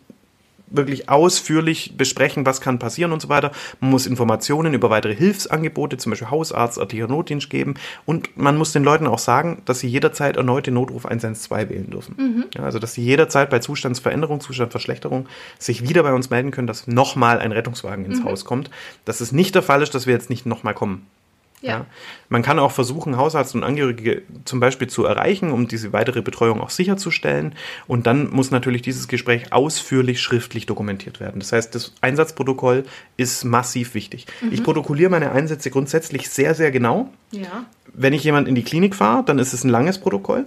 [0.72, 3.52] wirklich ausführlich besprechen, was kann passieren und so weiter.
[3.80, 8.72] Man muss Informationen über weitere Hilfsangebote, zum Beispiel Hausarzt, örtlicher Notdienst geben und man muss
[8.72, 12.46] den Leuten auch sagen, dass sie jederzeit erneut den Notruf 112 wählen dürfen.
[12.56, 15.28] Ja, also dass sie jederzeit bei Zustandsveränderung, Zustandsverschlechterung
[15.60, 18.70] sich wieder bei uns melden können, dass nochmal ein Rettungswagen ins Haus kommt.
[19.06, 21.06] Dass es nicht der Fall ist, dass wir jetzt nicht nochmal kommen.
[21.62, 21.72] Ja.
[21.72, 21.86] Ja.
[22.30, 26.60] Man kann auch versuchen, Hausarzt und Angehörige zum Beispiel zu erreichen, um diese weitere Betreuung
[26.60, 27.54] auch sicherzustellen.
[27.88, 31.40] Und dann muss natürlich dieses Gespräch ausführlich schriftlich dokumentiert werden.
[31.40, 32.84] Das heißt, das Einsatzprotokoll
[33.18, 34.26] ist massiv wichtig.
[34.50, 37.10] Ich protokolliere meine Einsätze grundsätzlich sehr, sehr genau.
[37.32, 37.66] Ja.
[37.94, 40.46] Wenn ich jemanden in die Klinik fahre, dann ist es ein langes Protokoll.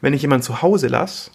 [0.00, 1.30] Wenn ich jemanden zu Hause lasse,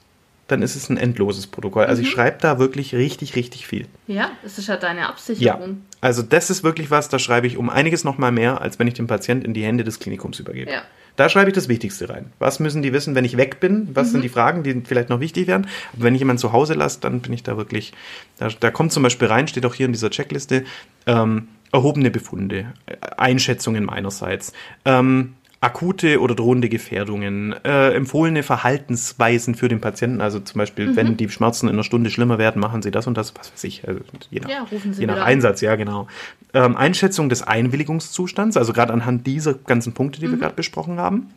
[0.47, 1.85] dann ist es ein endloses Protokoll.
[1.85, 3.87] Also ich schreibe da wirklich richtig, richtig viel.
[4.07, 5.83] Ja, es ist ja deine Ja, Absicherung.
[6.03, 8.93] Also das ist wirklich was, da schreibe ich um einiges nochmal mehr, als wenn ich
[8.93, 10.69] den Patient in die Hände des Klinikums übergebe.
[10.69, 10.81] Ja.
[11.15, 12.33] Da schreibe ich das Wichtigste rein.
[12.39, 13.87] Was müssen die wissen, wenn ich weg bin?
[13.93, 15.65] Was sind die Fragen, die vielleicht noch wichtig wären?
[15.93, 17.93] Aber wenn ich jemanden zu Hause lasse, dann bin ich da wirklich,
[18.37, 20.65] da, da kommt zum Beispiel rein, steht auch hier in dieser Checkliste,
[21.07, 22.73] ähm, erhobene Befunde,
[23.15, 24.51] Einschätzungen meinerseits,
[24.83, 31.15] ähm, akute oder drohende Gefährdungen, äh, empfohlene Verhaltensweisen für den Patienten, also zum Beispiel, wenn
[31.15, 33.87] die Schmerzen in einer Stunde schlimmer werden, machen Sie das und das, was weiß ich,
[33.87, 35.23] also je nach, Ja, rufen Sie je nach.
[35.23, 36.07] Einsatz, ja genau.
[36.53, 41.29] Ähm, Einschätzung des Einwilligungszustands, also gerade anhand dieser ganzen Punkte, die wir gerade besprochen haben.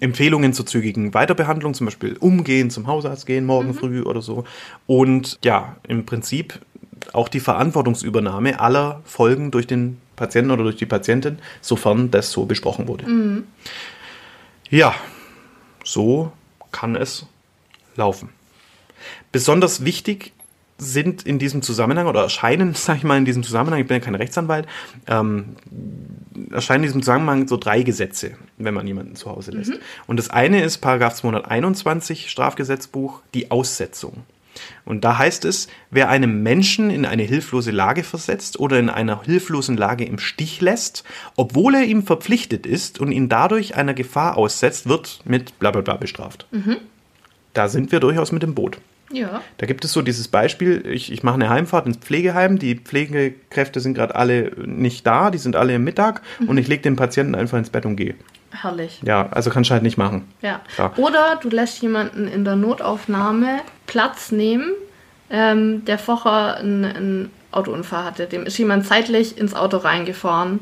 [0.00, 4.44] Empfehlungen zur zügigen Weiterbehandlung, zum Beispiel umgehen, zum Hausarzt gehen, morgen früh oder so.
[4.86, 6.60] Und ja, im Prinzip
[7.12, 12.46] auch die Verantwortungsübernahme aller Folgen durch den Patienten oder durch die Patientin, sofern das so
[12.46, 13.04] besprochen wurde.
[14.70, 14.94] Ja,
[15.84, 16.32] so
[16.72, 17.26] kann es
[17.96, 18.30] laufen.
[19.32, 20.32] Besonders wichtig
[20.78, 24.04] sind in diesem Zusammenhang oder erscheinen, sage ich mal, in diesem Zusammenhang, ich bin ja
[24.04, 24.66] kein Rechtsanwalt,
[25.06, 25.56] ähm,
[26.50, 29.72] erscheinen in diesem Zusammenhang so drei Gesetze, wenn man jemanden zu Hause lässt.
[30.06, 34.24] Und das eine ist Paragraph 221 Strafgesetzbuch, die Aussetzung.
[34.84, 39.22] Und da heißt es, wer einem Menschen in eine hilflose Lage versetzt oder in einer
[39.22, 41.04] hilflosen Lage im Stich lässt,
[41.36, 45.80] obwohl er ihm verpflichtet ist und ihn dadurch einer Gefahr aussetzt, wird mit bla bla
[45.80, 46.46] bla bestraft.
[47.52, 48.78] Da sind wir durchaus mit dem Boot.
[49.12, 49.42] Ja.
[49.58, 53.80] Da gibt es so dieses Beispiel, ich, ich mache eine Heimfahrt ins Pflegeheim, die Pflegekräfte
[53.80, 57.34] sind gerade alle nicht da, die sind alle im Mittag und ich lege den Patienten
[57.34, 58.14] einfach ins Bett und gehe.
[58.60, 59.00] Herrlich.
[59.04, 60.32] Ja, also kannst du halt nicht machen.
[60.40, 60.60] Ja.
[60.74, 60.92] Klar.
[60.96, 64.72] Oder du lässt jemanden in der Notaufnahme Platz nehmen,
[65.30, 68.26] ähm, der vorher einen, einen Autounfall hatte.
[68.26, 70.60] Dem ist jemand zeitlich ins Auto reingefahren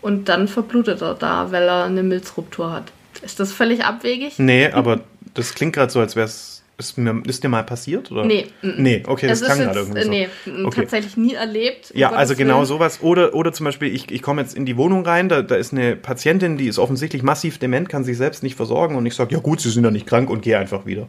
[0.00, 2.92] und dann verblutet er da, weil er eine Milzruptur hat.
[3.22, 4.38] Ist das völlig abwegig?
[4.38, 5.00] Nee, aber
[5.34, 6.53] das klingt gerade so, als wäre es.
[6.76, 8.10] Ist, mir, ist dir mal passiert?
[8.10, 8.24] Oder?
[8.24, 8.46] Nee.
[8.62, 10.10] Nee, okay, das es klang ist gerade irgendwie so.
[10.10, 10.28] nee,
[10.64, 10.80] Okay.
[10.80, 11.92] tatsächlich nie erlebt.
[11.92, 12.66] um Ja, Gottes also genau Willen.
[12.66, 12.98] sowas.
[13.00, 15.72] Oder, oder zum Beispiel, ich, ich komme jetzt in die Wohnung rein, da, da ist
[15.72, 19.32] eine Patientin, die ist offensichtlich massiv dement, kann sich selbst nicht versorgen und ich sage,
[19.34, 21.06] ja gut, sie sind ja nicht krank und gehe einfach wieder.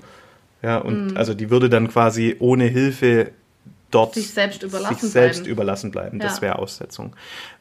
[0.62, 1.18] Ja, und Mhm.
[1.18, 3.32] also die würde dann quasi ohne Hilfe
[3.90, 5.52] dort Sich selbst überlassen sich selbst bleiben.
[5.52, 6.20] überlassen bleiben.
[6.20, 6.42] Das Ja.
[6.44, 7.16] wäre Aussetzung.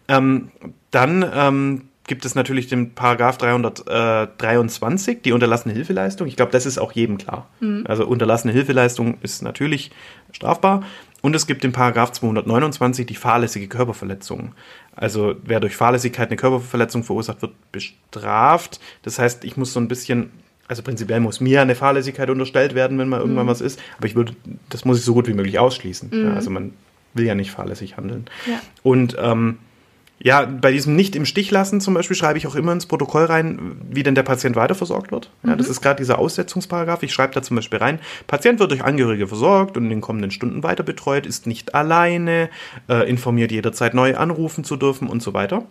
[0.09, 0.51] Ähm,
[0.91, 6.27] dann ähm, gibt es natürlich den Paragraph 323, die unterlassene Hilfeleistung.
[6.27, 7.49] Ich glaube, das ist auch jedem klar.
[7.61, 7.85] Mhm.
[7.89, 9.91] Also unterlassene Hilfeleistung ist natürlich
[10.33, 10.83] strafbar.
[11.23, 14.53] Und es gibt den Paragraph 229 die fahrlässige Körperverletzung.
[14.95, 18.79] Also wer durch Fahrlässigkeit eine Körperverletzung verursacht, wird bestraft.
[19.03, 20.31] Das heißt, ich muss so ein bisschen,
[20.69, 23.81] also prinzipiell muss mir eine Fahrlässigkeit unterstellt werden, wenn mal irgendwann was ist.
[23.97, 24.37] Aber ich würde,
[24.69, 26.11] das muss ich so gut wie möglich ausschließen.
[26.13, 26.75] Ja, also man
[27.15, 28.27] will ja nicht fahrlässig handeln.
[28.47, 28.61] Ja.
[28.83, 29.59] Und ähm,
[30.19, 33.25] ja, bei diesem nicht im Stich lassen zum Beispiel schreibe ich auch immer ins Protokoll
[33.25, 35.31] rein, wie denn der Patient weiterversorgt wird.
[35.43, 37.03] Ja, das ist gerade dieser Aussetzungsparagraph.
[37.03, 40.31] Ich schreibe da zum Beispiel rein, Patient wird durch Angehörige versorgt und in den kommenden
[40.31, 42.49] Stunden weiter betreut, ist nicht alleine,
[42.89, 45.65] äh, informiert jederzeit neu anrufen zu dürfen und so weiter.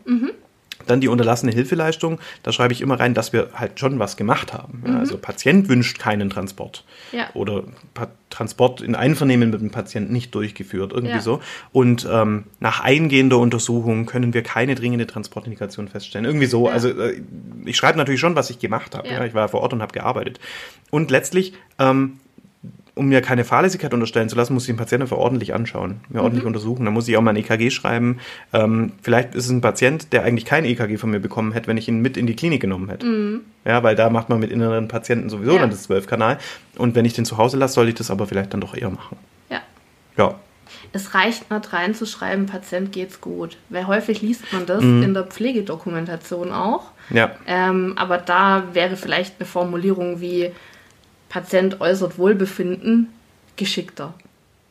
[0.87, 4.53] Dann die unterlassene Hilfeleistung, da schreibe ich immer rein, dass wir halt schon was gemacht
[4.53, 4.83] haben.
[4.87, 6.83] Ja, also Patient wünscht keinen Transport.
[7.11, 7.29] Ja.
[7.33, 11.21] Oder pa Transport in Einvernehmen mit dem Patienten nicht durchgeführt, irgendwie Ja.
[11.21, 11.39] so.
[11.71, 16.25] Und ähm, nach eingehender Untersuchung können wir keine dringende Transportindikation feststellen.
[16.25, 16.65] Irgendwie so.
[16.67, 16.73] Ja.
[16.73, 17.21] Also äh,
[17.65, 19.07] ich schreibe natürlich schon, was ich gemacht habe.
[19.27, 20.39] Ich war vor Ort und habe gearbeitet.
[20.89, 22.19] Und letztlich, ähm,
[22.95, 26.19] um mir keine Fahrlässigkeit unterstellen zu lassen, muss ich den Patienten einfach ordentlich anschauen, mir
[26.19, 26.23] Mhm.
[26.25, 26.85] ordentlich untersuchen.
[26.85, 28.19] Dann muss ich auch mal ein EKG schreiben.
[28.53, 31.77] Ähm, vielleicht ist es ein Patient, der eigentlich kein EKG von mir bekommen hätte, wenn
[31.77, 33.41] ich ihn mit in die Klinik genommen hätte.
[33.65, 35.55] Ja, weil da macht man mit inneren Patienten sowieso Mhm.
[35.55, 35.61] Ja.
[35.61, 36.37] dann das Zwölfkanal.
[36.77, 38.89] Und wenn ich den zu Hause lasse, soll ich das aber vielleicht dann doch eher
[38.91, 39.17] machen.
[39.49, 39.61] Ja.
[40.17, 40.35] Ja,
[40.91, 43.57] Es reicht nicht reinzuschreiben, Patient geht's gut.
[43.69, 45.01] Weil häufig liest man das Mhm.
[45.03, 46.91] in der Pflegedokumentation auch.
[47.09, 47.31] ja.
[47.47, 50.51] Ähm, aber da wäre vielleicht eine Formulierung wie
[51.33, 53.09] Patient äußert Wohlbefinden
[53.55, 54.13] geschickter.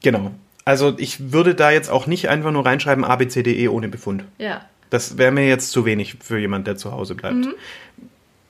[0.01, 0.31] Genau.
[0.65, 4.23] Also ich würde da jetzt auch nicht einfach nur reinschreiben ABCDE ohne Befund.
[4.39, 4.65] Ja.
[4.89, 7.35] Das wäre mir jetzt zu wenig für jemand, der zu Hause bleibt.
[7.35, 7.55] Mhm.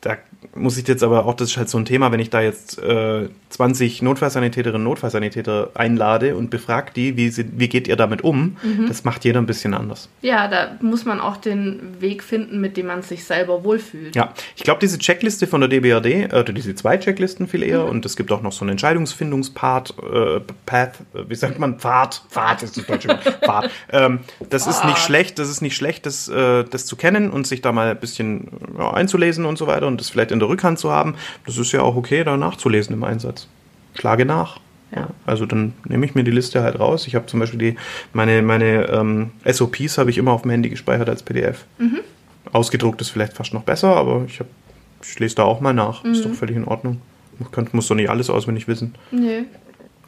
[0.03, 0.19] Da
[0.55, 2.79] muss ich jetzt aber auch, das ist halt so ein Thema, wenn ich da jetzt
[2.83, 8.23] äh, 20 Notfallsanitäterinnen und Notfallsanitäter einlade und befrage die, wie, sie, wie geht ihr damit
[8.23, 8.87] um, Mhm.
[8.89, 10.09] das macht jeder ein bisschen anders.
[10.21, 14.15] Ja, da muss man auch den Weg finden, mit dem man sich selber wohlfühlt.
[14.17, 17.69] Ja, ich glaube, diese Checkliste von der DBRD, äh, oder diese zwei Checklisten viel Mhm.
[17.69, 21.79] eher, und es gibt auch noch so einen Entscheidungsfindungspart, äh, Path, äh, wie sagt man,
[21.79, 23.71] Pfad, Pfad ist das deutsche Wort, Pfad.
[23.95, 25.07] Ähm, das ist nicht Pfad.
[25.07, 27.99] schlecht, das ist nicht schlecht, das, äh, das zu kennen und sich da mal ein
[28.01, 31.15] bisschen ja, einzulesen und so weiter und das vielleicht in der Rückhand zu haben.
[31.47, 33.49] Das ist ja auch okay, da nachzulesen im Einsatz.
[33.95, 34.59] Schlage nach.
[34.95, 35.09] Ja.
[35.25, 37.07] Also dann nehme ich mir die Liste halt raus.
[37.07, 37.77] Ich habe zum Beispiel die,
[38.13, 41.65] meine, meine ähm, SOPs habe ich immer auf dem Handy gespeichert als PDF.
[42.53, 44.47] Ausgedruckt ist vielleicht fast noch besser, aber ich, hab,
[45.03, 46.05] ich lese da auch mal nach.
[46.05, 47.01] Ist doch völlig in Ordnung.
[47.39, 48.95] Man muss doch nicht alles auswendig wissen.
[49.11, 49.45] Nö.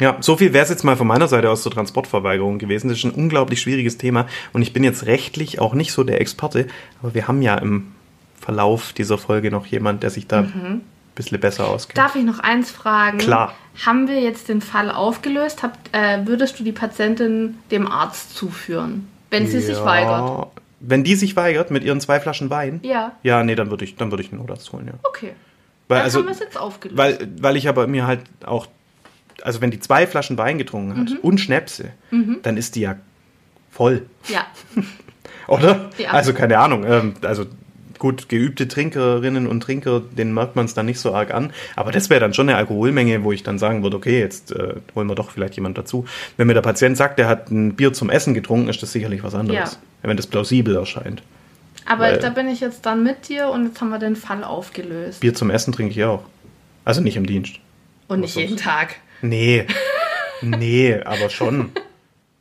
[0.01, 2.89] Ja, so viel wäre es jetzt mal von meiner Seite aus zur Transportverweigerung gewesen.
[2.89, 6.21] Das ist ein unglaublich schwieriges Thema und ich bin jetzt rechtlich auch nicht so der
[6.21, 6.67] Experte,
[7.01, 7.93] aber wir haben ja im
[8.45, 10.83] Verlauf dieser Folge noch jemand, der sich da ein
[11.15, 11.97] bisschen besser auskennt.
[11.97, 13.17] Darf ich noch eins fragen?
[13.19, 13.55] Klar.
[13.87, 15.63] Haben wir jetzt den Fall aufgelöst?
[15.63, 20.49] Habt, äh, würdest du die Patientin dem Arzt zuführen, wenn sie sich Ja, weigert?
[20.81, 23.13] Wenn die sich weigert mit ihren zwei Flaschen Wein, Ja.
[23.23, 24.93] ja, nee, dann würde ich, dann würde ich einen Notarzt holen, ja.
[25.05, 25.33] Okay.
[25.89, 26.99] Weil, Dann also, haben wir es jetzt aufgelöst.
[26.99, 28.67] weil, weil ich aber mir halt auch,
[29.43, 31.19] also wenn die zwei Flaschen Wein getrunken hat Mhm.
[31.23, 31.91] und Schnäpse,
[32.43, 32.97] dann ist die ja
[33.71, 34.45] voll, ja.
[35.49, 35.91] oder?
[35.97, 36.11] Ja.
[36.11, 37.47] Also keine Ahnung, ähm, also
[37.99, 41.93] gut, geübte Trinkerinnen und Trinker, denen merkt man es dann nicht so arg an, aber
[41.93, 45.09] das wäre dann schon eine Alkoholmenge, wo ich dann sagen würde, okay, jetzt äh, holen
[45.09, 46.05] wir doch vielleicht jemand dazu.
[46.37, 49.23] Wenn mir der Patient sagt, der hat ein Bier zum Essen getrunken, ist das sicherlich
[49.23, 51.23] was anderes, wenn das plausibel erscheint.
[51.87, 54.43] Aber Weil- da bin ich jetzt dann mit dir und jetzt haben wir den Fall
[54.45, 55.21] aufgelöst.
[55.21, 56.25] Bier zum Essen trinke ich auch.
[56.85, 57.57] Also nicht im Dienst.
[58.09, 58.97] und nicht jeden Tag.
[59.23, 59.67] Nee.
[60.43, 61.71] Nee, aber schon.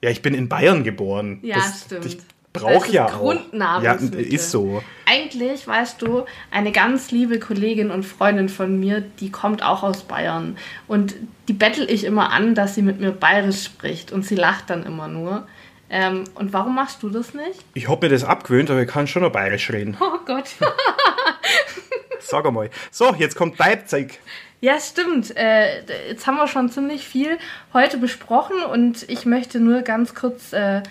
[0.03, 1.39] Ja, ich bin in Bayern geboren.
[1.43, 2.05] Ja, das, stimmt.
[2.05, 2.17] Ich
[2.55, 3.35] Ist ja auch.
[3.81, 4.83] Ja, ist so.
[5.05, 10.03] Eigentlich, weißt du, eine ganz liebe Kollegin und Freundin von mir, die kommt auch aus
[10.03, 10.57] Bayern.
[10.87, 11.15] Und
[11.47, 14.11] die bettel ich immer an, dass sie mit mir bayerisch spricht.
[14.11, 15.47] Und sie lacht dann immer nur.
[15.89, 17.65] Ähm, und warum machst du das nicht?
[17.73, 19.97] Ich hab mir das abgewöhnt, aber ich kann schon noch bayerisch reden.
[19.99, 20.49] Oh Gott.
[22.19, 22.69] Sag einmal.
[22.91, 24.19] So, jetzt kommt Leipzig.
[24.61, 25.35] Ja, stimmt.
[25.35, 27.37] Äh, jetzt haben wir schon ziemlich viel
[27.73, 30.81] heute besprochen und ich möchte nur ganz kurz äh,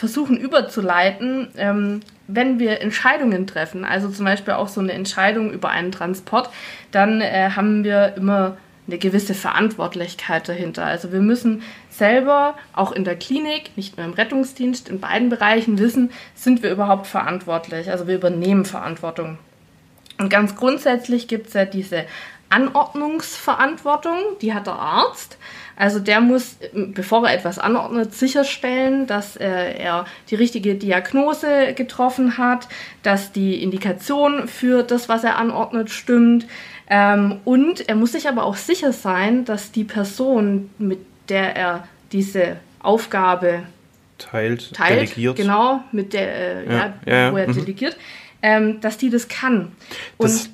[0.00, 5.68] versuchen überzuleiten, ähm, wenn wir Entscheidungen treffen, also zum Beispiel auch so eine Entscheidung über
[5.68, 6.48] einen Transport,
[6.90, 10.86] dann äh, haben wir immer eine gewisse Verantwortlichkeit dahinter.
[10.86, 15.78] Also wir müssen selber auch in der Klinik, nicht nur im Rettungsdienst, in beiden Bereichen
[15.78, 17.90] wissen, sind wir überhaupt verantwortlich.
[17.90, 19.38] Also wir übernehmen Verantwortung.
[20.18, 22.06] Und ganz grundsätzlich gibt es ja diese
[22.50, 25.38] Anordnungsverantwortung, die hat der Arzt.
[25.76, 32.36] Also der muss, bevor er etwas anordnet, sicherstellen, dass äh, er die richtige Diagnose getroffen
[32.36, 32.68] hat,
[33.02, 36.46] dass die Indikation für das, was er anordnet, stimmt.
[36.90, 40.98] Ähm, und er muss sich aber auch sicher sein, dass die Person, mit
[41.30, 43.62] der er diese Aufgabe
[44.18, 45.36] Teilt, teilt, delegiert.
[45.36, 47.54] genau, mit der, äh, ja, Ja, ja, wo er mhm.
[47.54, 47.96] delegiert,
[48.42, 49.72] ähm, dass die das kann.
[50.18, 50.50] Und Das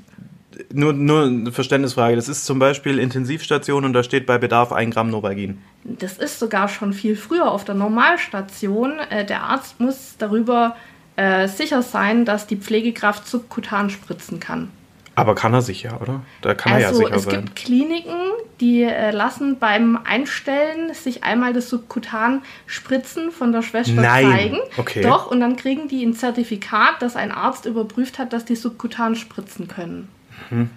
[0.77, 2.17] nur, nur eine Verständnisfrage.
[2.17, 5.59] Das ist zum Beispiel Intensivstation und da steht bei Bedarf 1 Gramm Novalgin.
[5.85, 8.99] Das ist sogar schon viel früher auf der Normalstation.
[9.11, 10.77] Äh, der Arzt muss darüber
[11.17, 14.71] äh, sicher sein, dass die Pflegekraft subkutan spritzen kann.
[15.15, 16.21] Aber kann er sicher, oder?
[16.43, 17.45] Da kann er ja Also sicher es sein.
[17.47, 18.21] gibt Kliniken,
[18.61, 24.31] die äh, lassen beim Einstellen sich einmal das Subkutan spritzen von der Schwester Nein.
[24.31, 24.59] zeigen.
[24.77, 25.01] Okay.
[25.01, 29.17] Doch, und dann kriegen die ein Zertifikat, dass ein Arzt überprüft hat, dass die subkutan
[29.17, 30.09] spritzen können.
[30.51, 30.71] Mhm.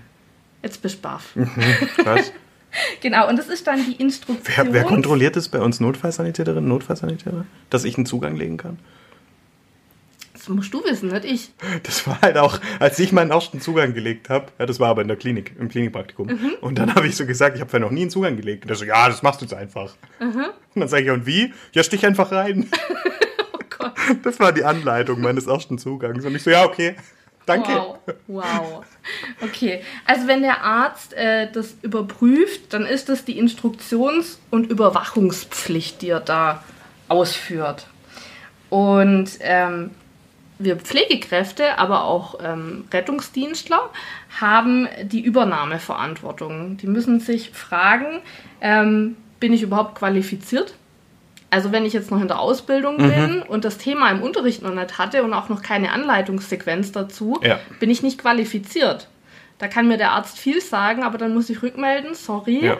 [0.63, 1.36] Jetzt bist du baff.
[2.04, 2.32] Was?
[3.02, 4.67] Genau, und das ist dann die Instruktion.
[4.67, 7.45] Wer, wer kontrolliert es bei uns Notfallsanitäterinnen, Notfallsanitäter?
[7.72, 8.78] Dass ich einen Zugang legen kann?
[10.34, 11.52] Das musst du wissen, nicht ich.
[11.84, 15.02] Das war halt auch, als ich meinen ersten Zugang gelegt habe, ja, das war aber
[15.02, 16.28] in der Klinik, im Klinikpraktikum.
[16.28, 16.52] Mhm.
[16.62, 18.63] Und dann habe ich so gesagt, ich habe ja noch nie einen Zugang gelegt.
[18.63, 19.95] Und er so, ja, das machst du jetzt einfach.
[20.19, 20.45] Mhm.
[20.76, 21.54] Und dann sage ich, ja, und wie?
[21.74, 22.69] Ja, stich einfach rein.
[23.52, 23.93] Oh Gott.
[24.24, 26.26] Das war die Anleitung meines ersten Zugangs.
[26.26, 26.95] Und ich so, ja, okay,
[27.50, 27.72] danke.
[27.72, 27.98] Wow.
[28.28, 28.86] Wow.
[29.42, 36.02] Okay, also wenn der Arzt äh, das überprüft, dann ist das die Instruktions- und Überwachungspflicht,
[36.02, 36.64] die er da
[37.08, 37.88] ausführt.
[38.70, 39.92] Und ähm,
[40.60, 43.90] wir Pflegekräfte, aber auch ähm, Rettungsdienstler
[44.40, 46.78] haben die Übernahmeverantwortung.
[46.78, 48.22] Die müssen sich fragen,
[48.62, 50.76] ähm, bin ich überhaupt qualifiziert?
[51.52, 53.10] Also wenn ich jetzt noch in der Ausbildung Mhm.
[53.10, 57.40] bin und das Thema im Unterricht noch nicht hatte und auch noch keine Anleitungssequenz dazu,
[57.44, 57.60] Ja.
[57.80, 59.08] bin ich nicht qualifiziert.
[59.58, 62.78] Da kann mir der Arzt viel sagen, aber dann muss ich rückmelden, sorry, Ja.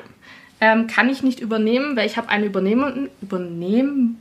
[0.62, 4.18] ähm, kann ich nicht übernehmen, weil ich habe eine Übernehmen, Übernehmen,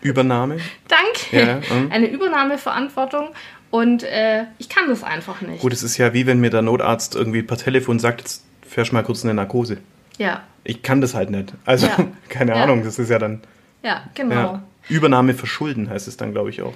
[0.00, 0.58] Übernahme?
[0.88, 1.90] danke, Ja, mhm.
[1.92, 3.28] eine Übernahmeverantwortung
[3.70, 5.60] und äh, ich kann das einfach nicht.
[5.60, 8.92] Gut, es ist ja wie wenn mir der Notarzt irgendwie per Telefon sagt, jetzt fährst
[8.92, 9.78] du mal kurz eine Narkose.
[10.18, 11.52] Ja, Ich kann das halt nicht.
[11.64, 11.96] Also, Ja.
[12.28, 12.62] keine Ja.
[12.62, 13.40] Ahnung, das ist ja dann.
[13.82, 14.34] Ja, genau.
[14.34, 14.62] Ja.
[14.88, 16.74] Übernahme verschulden heißt es dann, glaube ich, auch.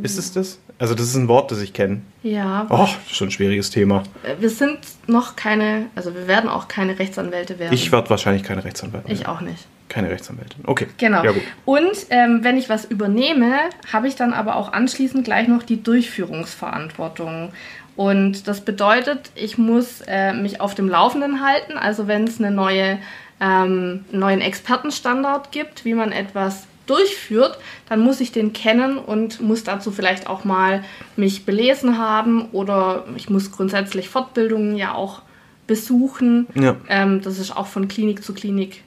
[0.00, 0.60] Ist es das?
[0.78, 2.02] Also, das ist ein Wort, das ich kenne.
[2.22, 4.04] Ja, Oh, schon ein schwieriges Thema.
[4.22, 7.72] äh, wir sind noch keine, also wir werden auch keine Rechtsanwälte werden.
[7.74, 9.12] Ich werde wahrscheinlich keine Rechtsanwältin.
[9.12, 9.66] Ich auch nicht.
[9.88, 10.62] Keine Rechtsanwältin.
[10.66, 10.86] Okay.
[10.98, 11.24] Genau.
[11.24, 11.42] Ja, gut.
[11.64, 13.54] Und ähm, wenn ich was übernehme,
[13.92, 17.52] habe ich dann aber auch anschließend gleich noch die Durchführungsverantwortung.
[17.96, 21.76] Und das bedeutet, ich muss äh, mich auf dem Laufenden halten.
[21.76, 22.98] Also wenn es eine neue,
[23.40, 29.40] ähm, einen neuen Expertenstandard gibt, wie man etwas durchführt, dann muss ich den kennen und
[29.40, 30.82] muss dazu vielleicht auch mal
[31.16, 35.22] mich belesen haben oder ich muss grundsätzlich Fortbildungen ja auch
[35.66, 36.46] besuchen.
[36.54, 36.76] Ja.
[36.88, 38.82] Ähm, das ist auch von Klinik zu Klinik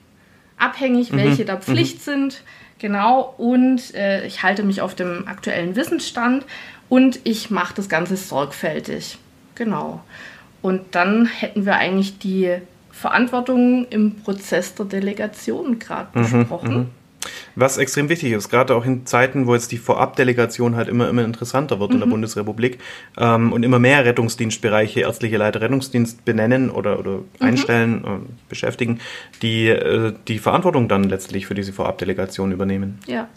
[0.58, 1.16] abhängig, Mhm.
[1.18, 2.42] welche da Pflicht sind.
[2.78, 3.34] Genau.
[3.38, 6.44] Und äh, ich halte mich auf dem aktuellen Wissensstand
[6.88, 9.18] und ich mache das Ganze sorgfältig.
[9.54, 10.02] Genau.
[10.60, 12.56] Und dann hätten wir eigentlich die
[13.02, 16.90] Verantwortung im Prozess der Delegation gerade Mhm, besprochen.
[17.54, 21.22] Was extrem wichtig ist, gerade auch in Zeiten, wo jetzt die Vorabdelegation halt immer, immer
[21.24, 22.00] interessanter wird in Mhm.
[22.00, 22.78] der Bundesrepublik
[23.16, 27.24] ähm, und immer mehr Rettungsdienstbereiche, ärztliche Leiter Rettungsdienst benennen oder, oder Mhm.
[27.40, 28.08] einstellen, äh,
[28.48, 28.98] beschäftigen,
[29.42, 32.98] die äh, die Verantwortung dann letztlich für diese Vorabdelegation übernehmen.
[33.06, 33.28] Ja.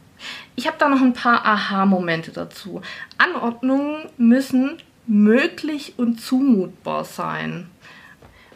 [0.56, 2.82] Ich habe da noch ein paar Aha-Momente dazu.
[3.18, 7.68] Anordnungen müssen möglich und zumutbar sein.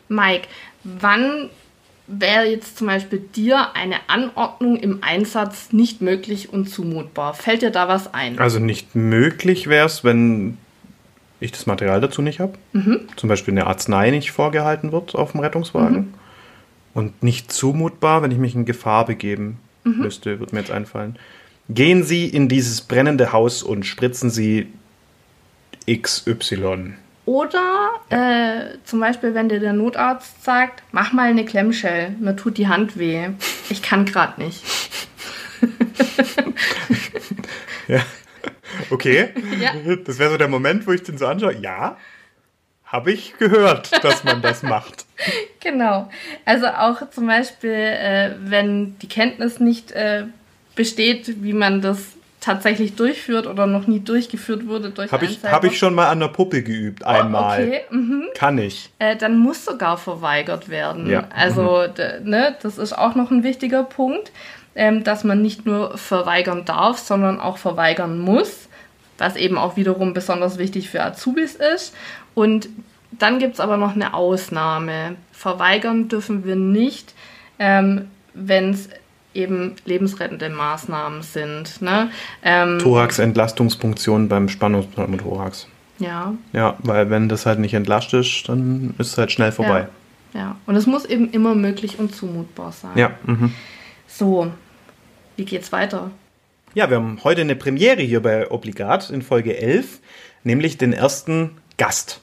[0.07, 0.47] Mike,
[0.83, 1.49] wann
[2.07, 7.33] wäre jetzt zum Beispiel dir eine Anordnung im Einsatz nicht möglich und zumutbar?
[7.33, 8.39] Fällt dir da was ein?
[8.39, 10.57] Also nicht möglich wäre es, wenn
[11.39, 12.53] ich das Material dazu nicht habe.
[12.73, 13.01] Mhm.
[13.15, 15.97] Zum Beispiel eine Arznei nicht vorgehalten wird auf dem Rettungswagen.
[15.97, 16.13] Mhm.
[16.93, 19.99] Und nicht zumutbar, wenn ich mich in Gefahr begeben Mhm.
[19.99, 21.17] müsste, wird mir jetzt einfallen.
[21.69, 24.67] Gehen Sie in dieses brennende Haus und spritzen Sie
[25.87, 26.93] XY.
[27.29, 32.57] Oder äh, zum Beispiel, wenn dir der Notarzt sagt, mach mal eine Klemmschell, mir tut
[32.57, 33.29] die Hand weh.
[33.69, 34.63] Ich kann gerade nicht.
[37.87, 38.01] Ja.
[38.91, 39.29] Okay.
[39.59, 39.95] Ja.
[40.05, 41.55] Das wäre so der Moment, wo ich den so anschaue.
[41.55, 41.97] Ja,
[42.85, 45.05] habe ich gehört, dass man das macht.
[45.59, 46.09] Genau.
[46.45, 50.25] Also auch zum Beispiel, äh, wenn die Kenntnis nicht äh,
[50.75, 55.63] besteht, wie man das tatsächlich durchführt oder noch nie durchgeführt wurde durch Habe ich, hab
[55.65, 57.63] ich schon mal an der Puppe geübt, einmal.
[57.63, 58.23] Okay, mhm.
[58.33, 58.89] Kann ich.
[58.99, 61.09] äh, dann muss sogar verweigert werden.
[61.09, 61.23] Ja.
[61.23, 61.27] Mhm.
[61.35, 64.31] Also d- ne, das ist auch noch ein wichtiger Punkt,
[64.75, 68.69] ähm, dass man nicht nur verweigern darf, sondern auch verweigern muss,
[69.17, 71.93] was eben auch wiederum besonders wichtig für Azubis ist.
[72.35, 72.69] Und
[73.11, 75.15] dann gibt es aber noch eine Ausnahme.
[75.33, 77.13] Verweigern dürfen wir nicht,
[77.57, 78.87] ähm, wenn es
[79.33, 81.81] eben lebensrettende Maßnahmen sind.
[81.81, 82.09] Ne?
[82.43, 85.67] Ähm, Thorax-Entlastungspunktion beim Spannungspneumothorax.
[85.99, 89.87] ja, Ja, weil wenn das halt nicht entlastet ist, dann ist es halt schnell vorbei.
[90.33, 90.55] ja.
[90.65, 92.91] Und es muss eben immer möglich und zumutbar sein.
[92.95, 93.11] Ja.
[93.25, 93.53] mhm.
[94.07, 94.51] So,
[95.35, 96.11] wie geht's weiter?
[96.75, 99.99] ja, wir haben heute eine Premiere hier bei Obligat in Folge 11,
[100.43, 102.21] nämlich den ersten Gast.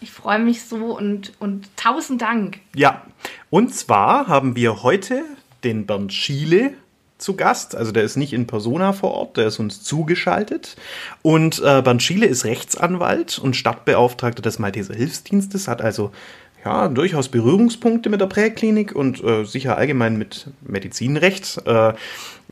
[0.00, 2.58] Ich freue mich so und, und tausend Dank.
[2.74, 3.02] Ja,
[3.50, 5.24] und zwar haben wir heute
[5.64, 6.72] den Bernd Schiele
[7.18, 7.74] zu Gast.
[7.74, 10.76] Also der ist nicht in Persona vor Ort, der ist uns zugeschaltet.
[11.22, 16.10] Und äh, Bernd Schiele ist Rechtsanwalt und Stadtbeauftragter des Malteser Hilfsdienstes, hat also
[16.64, 21.60] ja, durchaus Berührungspunkte mit der Präklinik und äh, sicher allgemein mit Medizinrecht.
[21.66, 21.92] Äh,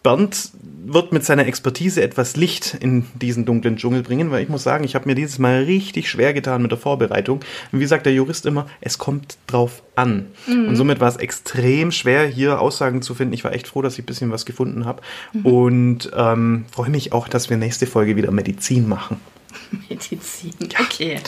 [0.02, 0.50] Bernd
[0.84, 4.84] wird mit seiner Expertise etwas Licht in diesen dunklen Dschungel bringen, weil ich muss sagen,
[4.84, 7.40] ich habe mir dieses Mal richtig schwer getan mit der Vorbereitung.
[7.70, 10.26] Und wie sagt der Jurist immer, es kommt drauf an.
[10.46, 10.68] Mhm.
[10.68, 13.32] Und somit war es extrem schwer, hier Aussagen zu finden.
[13.32, 15.02] Ich war echt froh, dass ich ein bisschen was gefunden habe.
[15.32, 15.46] Mhm.
[15.46, 19.18] Und ähm, freue mich auch, dass wir nächste Folge wieder Medizin machen.
[19.88, 21.18] Medizin, okay.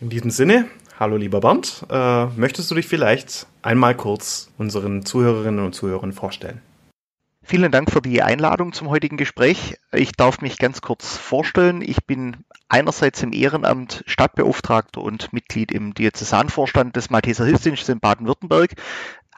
[0.00, 0.66] In diesem Sinne,
[0.98, 6.62] hallo lieber Bernd, äh, möchtest du dich vielleicht einmal kurz unseren Zuhörerinnen und Zuhörern vorstellen?
[7.42, 9.76] Vielen Dank für die Einladung zum heutigen Gespräch.
[9.92, 11.82] Ich darf mich ganz kurz vorstellen.
[11.82, 12.36] Ich bin
[12.68, 18.74] einerseits im Ehrenamt Stadtbeauftragter und Mitglied im Diözesanvorstand des Malteser Hilfsdienstes in Baden-Württemberg.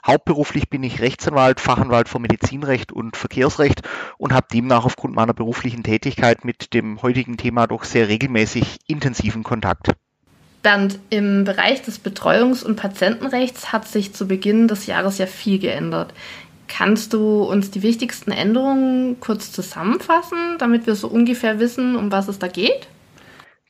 [0.05, 3.83] Hauptberuflich bin ich Rechtsanwalt, Fachanwalt für Medizinrecht und Verkehrsrecht
[4.19, 9.45] und habe demnach aufgrund meiner beruflichen Tätigkeit mit dem heutigen Thema doch sehr regelmäßig intensiven
[9.45, 9.93] Kontakt.
[10.63, 15.59] Bernd, im Bereich des Betreuungs- und Patientenrechts hat sich zu Beginn des Jahres ja viel
[15.59, 16.15] geändert.
[16.75, 22.29] Kannst du uns die wichtigsten Änderungen kurz zusammenfassen, damit wir so ungefähr wissen, um was
[22.29, 22.89] es da geht?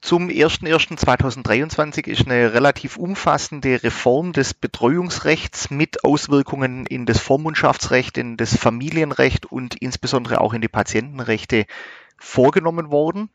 [0.00, 8.36] Zum 01.01.2023 ist eine relativ umfassende Reform des Betreuungsrechts mit Auswirkungen in das Vormundschaftsrecht, in
[8.36, 11.66] das Familienrecht und insbesondere auch in die Patientenrechte
[12.18, 13.30] vorgenommen worden.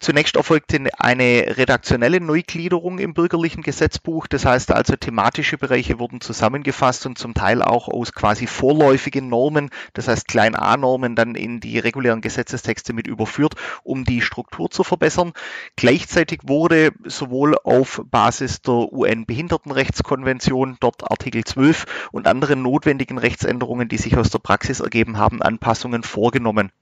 [0.00, 4.26] Zunächst erfolgte eine redaktionelle Neugliederung im bürgerlichen Gesetzbuch.
[4.26, 9.70] Das heißt also, thematische Bereiche wurden zusammengefasst und zum Teil auch aus quasi vorläufigen Normen,
[9.92, 14.84] das heißt Klein A-Normen, dann in die regulären Gesetzestexte mit überführt, um die Struktur zu
[14.84, 15.32] verbessern.
[15.76, 23.98] Gleichzeitig wurde sowohl auf Basis der UN-Behindertenrechtskonvention, dort Artikel 12 und anderen notwendigen Rechtsänderungen, die
[23.98, 26.72] sich aus der Praxis ergeben haben, Anpassungen vorgenommen.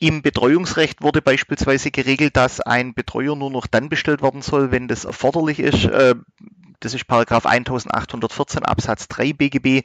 [0.00, 4.86] Im Betreuungsrecht wurde beispielsweise geregelt, dass ein Betreuer nur noch dann bestellt werden soll, wenn
[4.86, 5.86] das erforderlich ist.
[5.86, 6.14] Äh,
[6.80, 9.82] das ist Paragraph 1814 Absatz 3 BGB.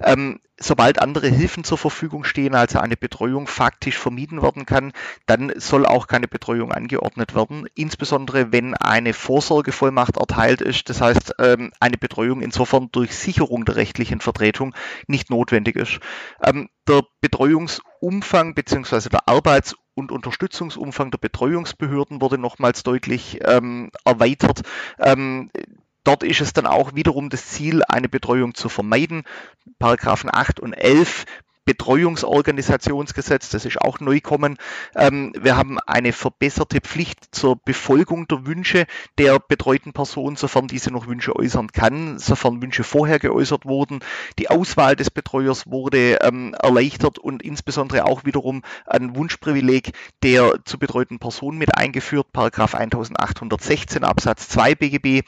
[0.00, 4.92] Ähm, sobald andere Hilfen zur Verfügung stehen, also eine Betreuung faktisch vermieden werden kann,
[5.26, 7.66] dann soll auch keine Betreuung angeordnet werden.
[7.74, 13.76] Insbesondere wenn eine Vorsorgevollmacht erteilt ist, das heißt ähm, eine Betreuung insofern durch Sicherung der
[13.76, 14.74] rechtlichen Vertretung
[15.08, 15.98] nicht notwendig ist.
[16.42, 17.02] Ähm, der
[18.06, 19.08] Betreuungsumfang bzw.
[19.08, 24.62] der Arbeits- und Unterstützungsumfang der Betreuungsbehörden wurde nochmals deutlich ähm, erweitert.
[24.98, 25.50] Ähm,
[26.04, 29.24] Dort ist es dann auch wiederum das Ziel, eine Betreuung zu vermeiden.
[29.80, 31.24] Paragraphen 8 und 11
[31.66, 34.56] Betreuungsorganisationsgesetz, das ist auch neu kommen.
[34.94, 38.86] Ähm, wir haben eine verbesserte Pflicht zur Befolgung der Wünsche
[39.18, 43.98] der betreuten Person, sofern diese noch Wünsche äußern kann, sofern Wünsche vorher geäußert wurden.
[44.38, 49.92] Die Auswahl des Betreuers wurde ähm, erleichtert und insbesondere auch wiederum ein Wunschprivileg
[50.22, 55.22] der zu betreuten Person mit eingeführt, Paragraph 1816 Absatz 2 BGB.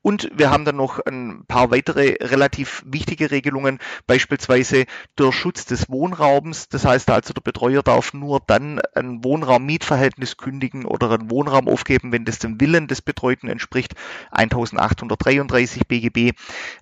[0.00, 4.86] Und wir haben dann noch ein paar weitere relativ wichtige Regelungen, beispielsweise
[5.18, 6.68] der Schutz des des Wohnraums.
[6.68, 12.12] Das heißt also, der Betreuer darf nur dann ein Wohnraum-Mietverhältnis kündigen oder einen Wohnraum aufgeben,
[12.12, 13.94] wenn das dem Willen des Betreuten entspricht.
[14.30, 16.32] 1833 BGB.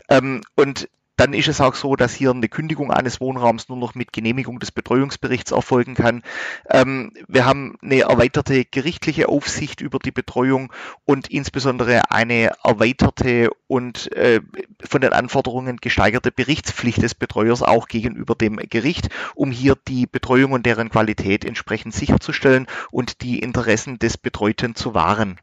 [0.08, 0.88] Ähm, und
[1.20, 4.58] dann ist es auch so, dass hier eine Kündigung eines Wohnraums nur noch mit Genehmigung
[4.58, 6.22] des Betreuungsberichts erfolgen kann.
[6.70, 10.72] Ähm, wir haben eine erweiterte gerichtliche Aufsicht über die Betreuung
[11.04, 14.40] und insbesondere eine erweiterte und äh,
[14.82, 20.52] von den Anforderungen gesteigerte Berichtspflicht des Betreuers auch gegenüber dem Gericht, um hier die Betreuung
[20.52, 25.38] und deren Qualität entsprechend sicherzustellen und die Interessen des Betreuten zu wahren.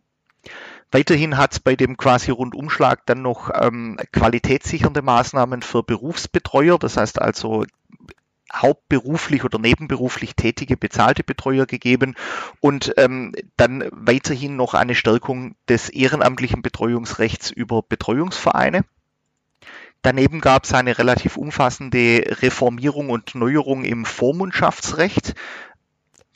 [0.92, 6.96] Weiterhin hat es bei dem quasi Rundumschlag dann noch ähm, qualitätssichernde Maßnahmen für Berufsbetreuer, das
[6.96, 7.66] heißt also
[8.54, 12.16] hauptberuflich oder nebenberuflich tätige bezahlte Betreuer gegeben
[12.62, 18.86] und ähm, dann weiterhin noch eine Stärkung des ehrenamtlichen Betreuungsrechts über Betreuungsvereine.
[20.02, 25.34] Daneben gab es eine relativ umfassende Reformierung und Neuerung im Vormundschaftsrecht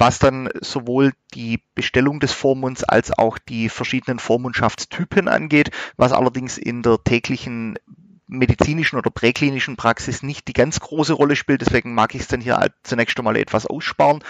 [0.02, 6.58] was dann sowohl die Bestellung des Vormunds als auch die verschiedenen Vormundschaftstypen angeht, was allerdings
[6.58, 7.78] in der täglichen
[8.26, 11.62] medizinischen oder präklinischen Praxis nicht die ganz große Rolle spielt.
[11.62, 14.24] Deswegen mag ich es dann hier zunächst einmal etwas aussparen.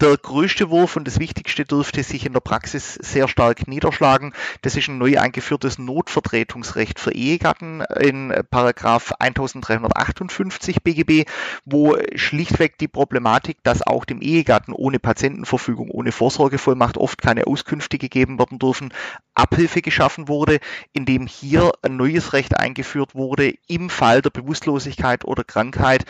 [0.00, 4.32] Der größte Wurf und das Wichtigste dürfte sich in der Praxis sehr stark niederschlagen.
[4.62, 11.30] Das ist ein neu eingeführtes Notvertretungsrecht für Ehegatten in Paragraph 1358 BGB,
[11.64, 17.96] wo schlichtweg die Problematik, dass auch dem Ehegatten ohne Patientenverfügung, ohne Vorsorgevollmacht oft keine Auskünfte
[17.96, 18.92] gegeben werden dürfen,
[19.36, 20.58] Abhilfe geschaffen wurde,
[20.92, 26.04] indem hier ein neues Recht eingeführt wurde, im Fall der Bewusstlosigkeit oder Krankheit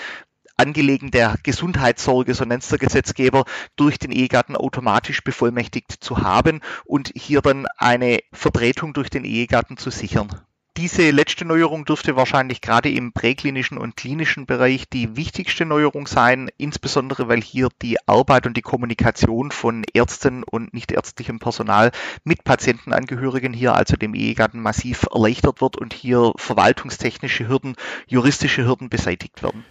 [0.56, 3.44] Angelegen der Gesundheitssorge, so nennt es der Gesetzgeber,
[3.76, 9.76] durch den Ehegatten automatisch bevollmächtigt zu haben und hier dann eine Vertretung durch den Ehegatten
[9.76, 10.28] zu sichern.
[10.76, 16.50] Diese letzte Neuerung dürfte wahrscheinlich gerade im präklinischen und klinischen Bereich die wichtigste Neuerung sein,
[16.58, 21.92] insbesondere weil hier die Arbeit und die Kommunikation von Ärzten und nichtärztlichem Personal
[22.24, 27.76] mit Patientenangehörigen hier, also dem Ehegatten, massiv erleichtert wird und hier verwaltungstechnische Hürden,
[28.08, 29.64] juristische Hürden beseitigt werden.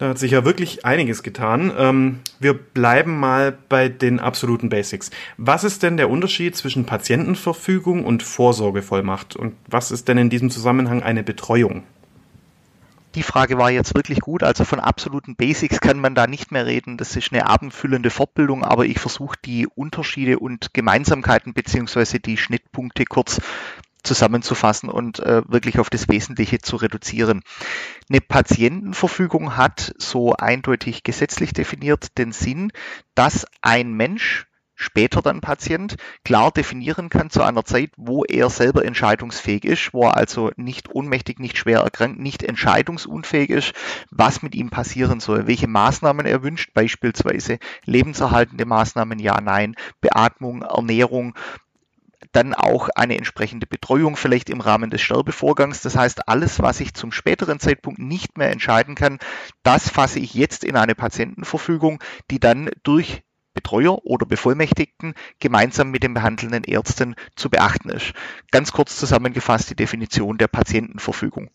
[0.00, 1.70] Da hat sich ja wirklich einiges getan.
[1.76, 5.10] Ähm, wir bleiben mal bei den absoluten Basics.
[5.36, 9.36] Was ist denn der Unterschied zwischen Patientenverfügung und Vorsorgevollmacht?
[9.36, 11.82] Und was ist denn in diesem Zusammenhang eine Betreuung?
[13.14, 14.42] Die Frage war jetzt wirklich gut.
[14.42, 16.96] Also von absoluten Basics kann man da nicht mehr reden.
[16.96, 23.04] Das ist eine abendfüllende Fortbildung, aber ich versuche die Unterschiede und Gemeinsamkeiten beziehungsweise die Schnittpunkte
[23.04, 23.42] kurz
[24.02, 27.42] zusammenzufassen und äh, wirklich auf das Wesentliche zu reduzieren.
[28.08, 32.72] Eine Patientenverfügung hat so eindeutig gesetzlich definiert den Sinn,
[33.14, 34.46] dass ein Mensch
[34.80, 40.06] später dann Patient klar definieren kann zu einer Zeit, wo er selber entscheidungsfähig ist, wo
[40.06, 43.72] er also nicht ohnmächtig, nicht schwer erkrankt, nicht entscheidungsunfähig ist,
[44.10, 50.62] was mit ihm passieren soll, welche Maßnahmen er wünscht, beispielsweise lebenserhaltende Maßnahmen, ja, nein, Beatmung,
[50.62, 51.34] Ernährung,
[52.32, 55.82] dann auch eine entsprechende Betreuung vielleicht im Rahmen des Sterbevorgangs.
[55.82, 59.18] Das heißt, alles, was ich zum späteren Zeitpunkt nicht mehr entscheiden kann,
[59.62, 63.22] das fasse ich jetzt in eine Patientenverfügung, die dann durch
[63.52, 68.12] Betreuer oder Bevollmächtigten gemeinsam mit den behandelnden Ärzten zu beachten ist.
[68.52, 71.50] Ganz kurz zusammengefasst die Definition der Patientenverfügung.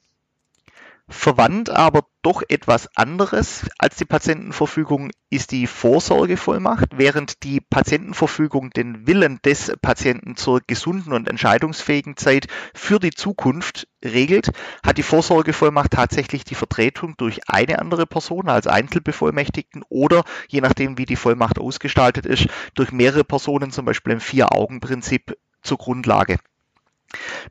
[1.07, 6.97] Verwandt, aber doch etwas anderes als die Patientenverfügung ist die Vorsorgevollmacht.
[6.97, 13.87] Während die Patientenverfügung den Willen des Patienten zur gesunden und entscheidungsfähigen Zeit für die Zukunft
[14.03, 14.49] regelt,
[14.83, 20.97] hat die Vorsorgevollmacht tatsächlich die Vertretung durch eine andere Person als Einzelbevollmächtigten oder, je nachdem
[20.97, 26.37] wie die Vollmacht ausgestaltet ist, durch mehrere Personen, zum Beispiel im Vier-Augen-Prinzip, zur Grundlage.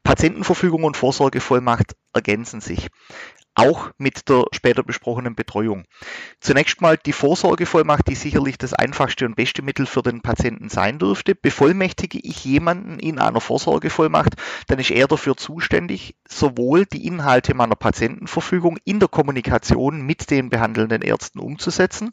[0.02, 2.88] Patientenverfügung und Vorsorgevollmacht ergänzen sich
[3.54, 5.84] auch mit der später besprochenen Betreuung.
[6.40, 10.98] Zunächst mal die Vorsorgevollmacht, die sicherlich das einfachste und beste Mittel für den Patienten sein
[10.98, 11.34] dürfte.
[11.34, 14.34] Bevollmächtige ich jemanden in einer Vorsorgevollmacht,
[14.66, 20.50] dann ist er dafür zuständig, sowohl die Inhalte meiner Patientenverfügung in der Kommunikation mit den
[20.50, 22.12] behandelnden Ärzten umzusetzen,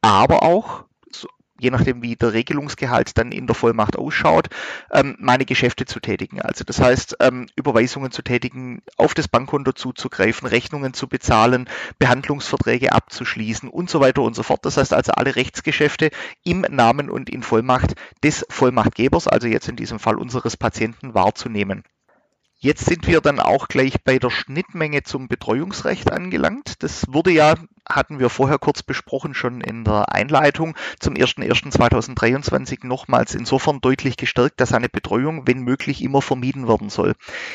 [0.00, 0.87] aber auch
[1.58, 4.48] je nachdem wie der Regelungsgehalt dann in der Vollmacht ausschaut,
[4.92, 6.40] ähm, meine Geschäfte zu tätigen.
[6.40, 12.92] Also das heißt, ähm, Überweisungen zu tätigen, auf das Bankkonto zuzugreifen, Rechnungen zu bezahlen, Behandlungsverträge
[12.92, 14.64] abzuschließen und so weiter und so fort.
[14.64, 16.10] Das heißt also alle Rechtsgeschäfte
[16.44, 21.84] im Namen und in Vollmacht des Vollmachtgebers, also jetzt in diesem Fall unseres Patienten, wahrzunehmen.
[22.60, 26.82] Jetzt sind wir dann auch gleich bei der Schnittmenge zum Betreuungsrecht angelangt.
[26.82, 27.54] Das wurde ja
[27.88, 34.60] hatten wir vorher kurz besprochen, schon in der Einleitung zum 01.01.2023 nochmals insofern deutlich gestärkt,
[34.60, 37.14] dass eine Betreuung, wenn möglich, immer vermieden werden soll.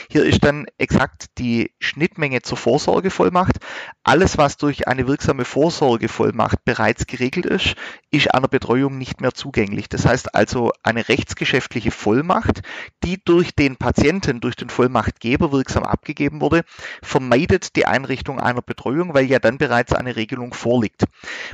[0.10, 3.58] Hier ist dann exakt die Schnittmenge zur Vorsorgevollmacht.
[4.04, 7.76] Alles, was durch eine wirksame Vorsorgevollmacht bereits geregelt ist,
[8.12, 9.90] ist einer Betreuung nicht mehr zugänglich.
[9.90, 12.62] Das heißt also eine rechtsgeschäftliche Vollmacht,
[13.04, 16.64] die durch den Patienten, durch den Vollmachtgeber wirksam abgegeben wurde,
[17.02, 21.04] vermeidet die Einrichtung einer Betreuung, weil ja dann bereits eine Regelung vorliegt.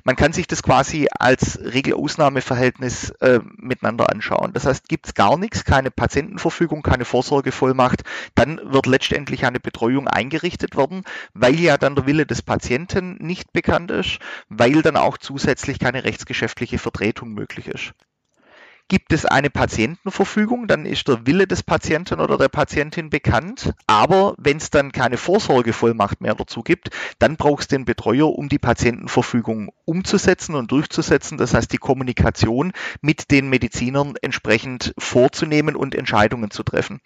[0.04, 4.54] Man kann sich das quasi als Regel-Ausnahme-Verhältnis äh, miteinander anschauen.
[4.54, 8.04] Das heißt, gibt es gar nichts, keine Patientenverfügung, keine Vorsorgevollmacht,
[8.36, 11.04] dann wird letztendlich eine Betreuung eingerichtet werden,
[11.34, 16.04] weil ja dann der Wille des Patienten nicht bekannt ist, weil dann auch zusätzlich keine
[16.04, 17.94] rechtsgeschäftliche Vertretung möglich ist.
[18.90, 23.72] Gibt es eine Patientenverfügung, dann ist der Wille des Patienten oder der Patientin bekannt.
[23.86, 28.50] Aber wenn es dann keine Vorsorgevollmacht mehr dazu gibt, dann braucht es den Betreuer, um
[28.50, 31.38] die Patientenverfügung umzusetzen und durchzusetzen.
[31.38, 32.72] Das heißt, die Kommunikation
[33.02, 37.00] mit den Medizinern entsprechend vorzunehmen und Entscheidungen zu treffen.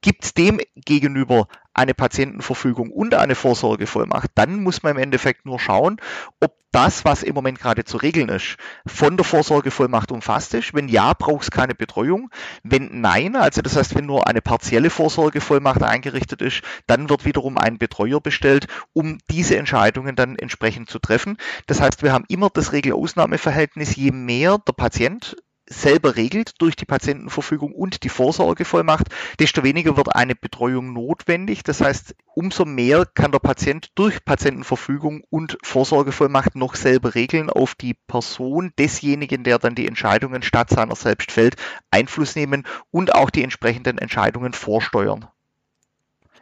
[0.00, 5.60] Gibt es dem gegenüber eine Patientenverfügung und eine Vorsorgevollmacht, dann muss man im Endeffekt nur
[5.60, 6.00] schauen,
[6.40, 8.56] ob das, was im Moment gerade zu regeln ist,
[8.86, 10.72] von der Vorsorgevollmacht umfasst ist.
[10.72, 12.30] Wenn ja, braucht es keine Betreuung.
[12.62, 17.58] Wenn nein, also das heißt, wenn nur eine partielle Vorsorgevollmacht eingerichtet ist, dann wird wiederum
[17.58, 21.38] ein Betreuer bestellt, um diese Entscheidungen dann entsprechend zu treffen.
[21.66, 25.36] Das heißt, wir haben immer das Regel-Ausnahme-Verhältnis, je mehr der Patient
[25.70, 29.06] selber regelt durch die Patientenverfügung und die Vorsorgevollmacht,
[29.38, 31.62] desto weniger wird eine Betreuung notwendig.
[31.62, 37.74] Das heißt, umso mehr kann der Patient durch Patientenverfügung und Vorsorgevollmacht noch selber regeln auf
[37.76, 41.54] die Person desjenigen, der dann die Entscheidungen statt seiner selbst fällt,
[41.90, 45.28] Einfluss nehmen und auch die entsprechenden Entscheidungen vorsteuern.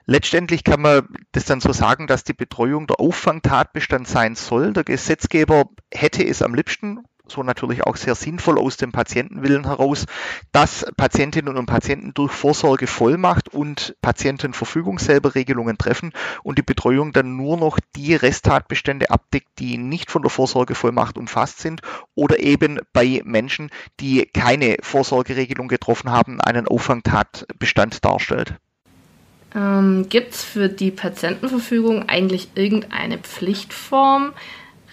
[0.06, 4.72] Letztendlich kann man das dann so sagen, dass die Betreuung der Auffangtatbestand sein soll.
[4.72, 10.06] Der Gesetzgeber hätte es am liebsten, so natürlich auch sehr sinnvoll aus dem Patientenwillen heraus,
[10.52, 16.12] dass Patientinnen und Patienten durch Vorsorge Vollmacht und Patientenverfügung selber Regelungen treffen
[16.42, 21.60] und die Betreuung dann nur noch die Resttatbestände abdeckt, die nicht von der Vorsorgevollmacht umfasst
[21.60, 21.80] sind
[22.14, 23.70] oder eben bei Menschen,
[24.00, 28.54] die keine Vorsorgeregelung getroffen haben, einen Auffangtatbestand darstellt.
[29.54, 34.32] Ähm, Gibt es für die Patientenverfügung eigentlich irgendeine Pflichtform?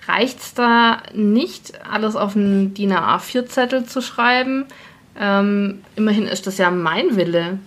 [0.07, 4.65] Reicht es da nicht, alles auf einen DIN A4-Zettel zu schreiben?
[5.17, 7.59] Ähm, immerhin ist das ja mein Wille.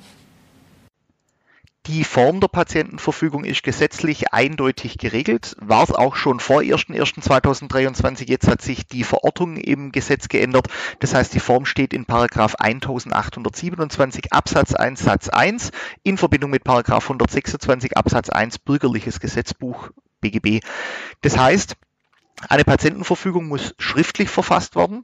[1.89, 8.29] Die Form der Patientenverfügung ist gesetzlich eindeutig geregelt, war es auch schon vor 1.1.2023.
[8.29, 10.67] Jetzt hat sich die Verortung im Gesetz geändert.
[10.99, 15.71] Das heißt, die Form steht in Paragraph 1827 Absatz 1 Satz 1
[16.03, 19.89] in Verbindung mit Paragraph 126 Absatz 1 Bürgerliches Gesetzbuch
[20.21, 20.61] BGB.
[21.23, 21.77] Das heißt,
[22.49, 25.03] eine Patientenverfügung muss schriftlich verfasst werden.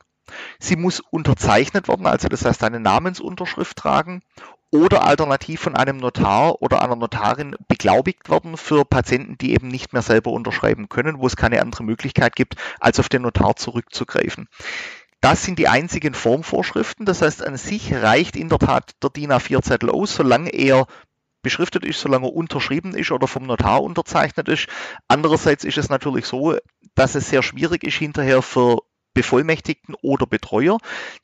[0.59, 4.23] Sie muss unterzeichnet werden, also das heißt eine Namensunterschrift tragen
[4.71, 9.93] oder alternativ von einem Notar oder einer Notarin beglaubigt werden für Patienten, die eben nicht
[9.93, 14.49] mehr selber unterschreiben können, wo es keine andere Möglichkeit gibt, als auf den Notar zurückzugreifen.
[15.21, 17.07] Das sind die einzigen Formvorschriften.
[17.07, 20.87] Das heißt, an sich reicht in der Tat der DIN A4-Zettel aus, solange er
[21.43, 24.67] beschriftet ist, solange er unterschrieben ist oder vom Notar unterzeichnet ist.
[25.07, 26.57] Andererseits ist es natürlich so,
[26.95, 28.79] dass es sehr schwierig ist hinterher für
[29.15, 30.79] Bevollmächtigten oder Betreuer,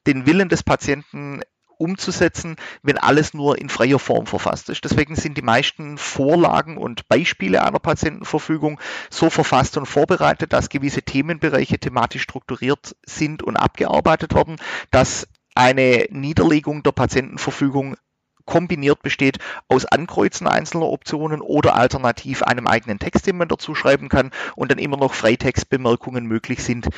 [0.07, 1.43] den Willen des Patienten
[1.81, 4.85] umzusetzen, wenn alles nur in freier Form verfasst ist.
[4.85, 11.03] Deswegen sind die meisten Vorlagen und Beispiele einer Patientenverfügung so verfasst und vorbereitet, dass gewisse
[11.03, 14.57] Themenbereiche thematisch strukturiert sind und abgearbeitet werden,
[14.91, 17.97] dass eine Niederlegung der Patientenverfügung
[18.51, 19.38] kombiniert besteht
[19.68, 24.70] aus Ankreuzen einzelner Optionen oder alternativ einem eigenen Text, den man dazu schreiben kann und
[24.70, 26.88] dann immer noch Freitextbemerkungen möglich sind.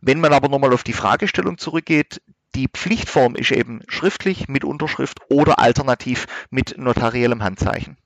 [0.00, 2.20] Wenn man aber nochmal auf die Fragestellung zurückgeht,
[2.54, 7.96] die Pflichtform ist eben schriftlich mit Unterschrift oder alternativ mit notariellem Handzeichen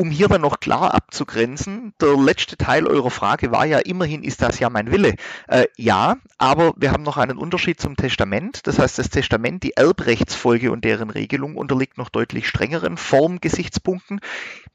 [0.00, 4.40] um hier dann noch klar abzugrenzen, der letzte Teil eurer Frage war ja, immerhin ist
[4.40, 5.14] das ja mein Wille.
[5.46, 8.66] Äh, ja, aber wir haben noch einen Unterschied zum Testament.
[8.66, 14.20] Das heißt, das Testament, die Erbrechtsfolge und deren Regelung unterliegt noch deutlich strengeren Formgesichtspunkten.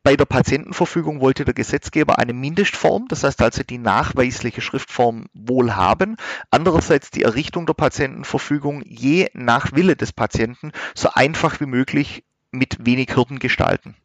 [0.04, 5.76] Bei der Patientenverfügung wollte der Gesetzgeber eine Mindestform, das heißt also die nachweisliche Schriftform wohl
[5.76, 6.18] haben.
[6.52, 12.86] Andererseits die Errichtung der Patientenverfügung je nach Wille des Patienten so einfach wie möglich mit
[12.86, 13.96] wenig Hürden gestalten.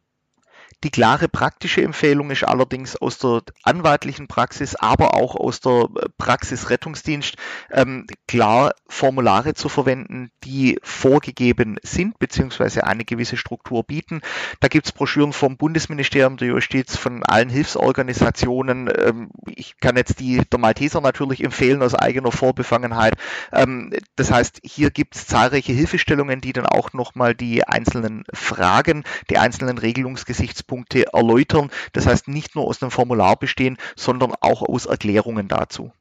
[0.83, 6.71] Die klare praktische Empfehlung ist allerdings aus der anwaltlichen Praxis, aber auch aus der Praxis
[6.71, 7.35] Rettungsdienst
[7.69, 14.21] ähm, klar Formulare zu verwenden, die vorgegeben sind beziehungsweise eine gewisse Struktur bieten.
[14.59, 18.91] Da gibt es Broschüren vom Bundesministerium der Justiz, von allen Hilfsorganisationen.
[18.97, 23.13] Ähm, ich kann jetzt die der Malteser natürlich empfehlen aus eigener Vorbefangenheit.
[23.53, 29.03] Ähm, das heißt, hier gibt es zahlreiche Hilfestellungen, die dann auch nochmal die einzelnen Fragen,
[29.29, 31.69] die einzelnen Regelungsgesichtspunkte Punkte erläutern.
[31.91, 35.91] Das heißt, nicht nur aus einem Formular bestehen, sondern auch aus Erklärungen dazu.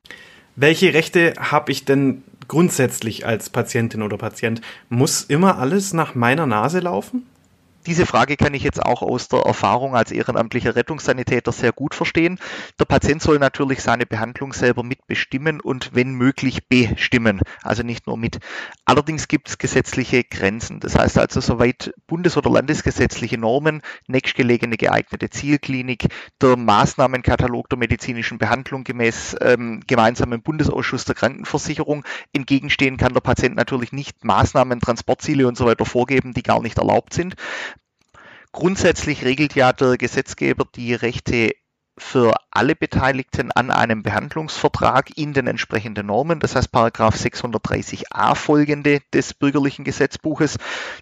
[0.54, 4.60] Welche Rechte habe ich denn grundsätzlich als Patientin oder Patient?
[4.88, 7.26] Muss immer alles nach meiner Nase laufen?
[7.86, 12.38] Diese Frage kann ich jetzt auch aus der Erfahrung als ehrenamtlicher Rettungssanitäter sehr gut verstehen.
[12.78, 18.18] Der Patient soll natürlich seine Behandlung selber mitbestimmen und wenn möglich bestimmen, also nicht nur
[18.18, 18.38] mit.
[18.84, 20.80] Allerdings gibt es gesetzliche Grenzen.
[20.80, 26.08] Das heißt also, soweit bundes- oder landesgesetzliche Normen, nächstgelegene geeignete Zielklinik,
[26.42, 32.04] der Maßnahmenkatalog der medizinischen Behandlung gemäß ähm, gemeinsamen Bundesausschuss der Krankenversicherung
[32.34, 36.76] entgegenstehen, kann der Patient natürlich nicht Maßnahmen, Transportziele und so weiter vorgeben, die gar nicht
[36.76, 37.36] erlaubt sind.
[38.52, 41.54] Grundsätzlich regelt ja der Gesetzgeber die Rechte
[42.00, 49.00] für alle Beteiligten an einem Behandlungsvertrag in den entsprechenden Normen, das heißt Paragraph 630a folgende
[49.12, 50.56] des bürgerlichen Gesetzbuches.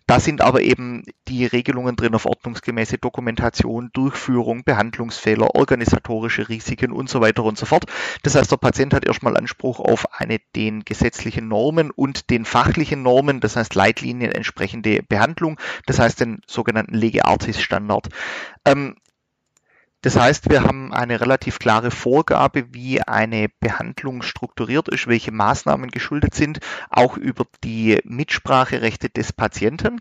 [0.06, 7.08] Da sind aber eben die Regelungen drin auf ordnungsgemäße Dokumentation, Durchführung, Behandlungsfehler, organisatorische Risiken und
[7.08, 7.84] so weiter und so fort.
[8.24, 13.02] Das heißt, der Patient hat erstmal Anspruch auf eine den gesetzlichen Normen und den fachlichen
[13.02, 18.08] Normen, das heißt Leitlinien entsprechende Behandlung, das heißt den sogenannten Lege Artis Standard.
[18.64, 18.96] Ähm,
[20.02, 25.90] das heißt, wir haben eine relativ klare Vorgabe, wie eine Behandlung strukturiert ist, welche Maßnahmen
[25.90, 30.00] geschuldet sind, auch über die Mitspracherechte des Patienten.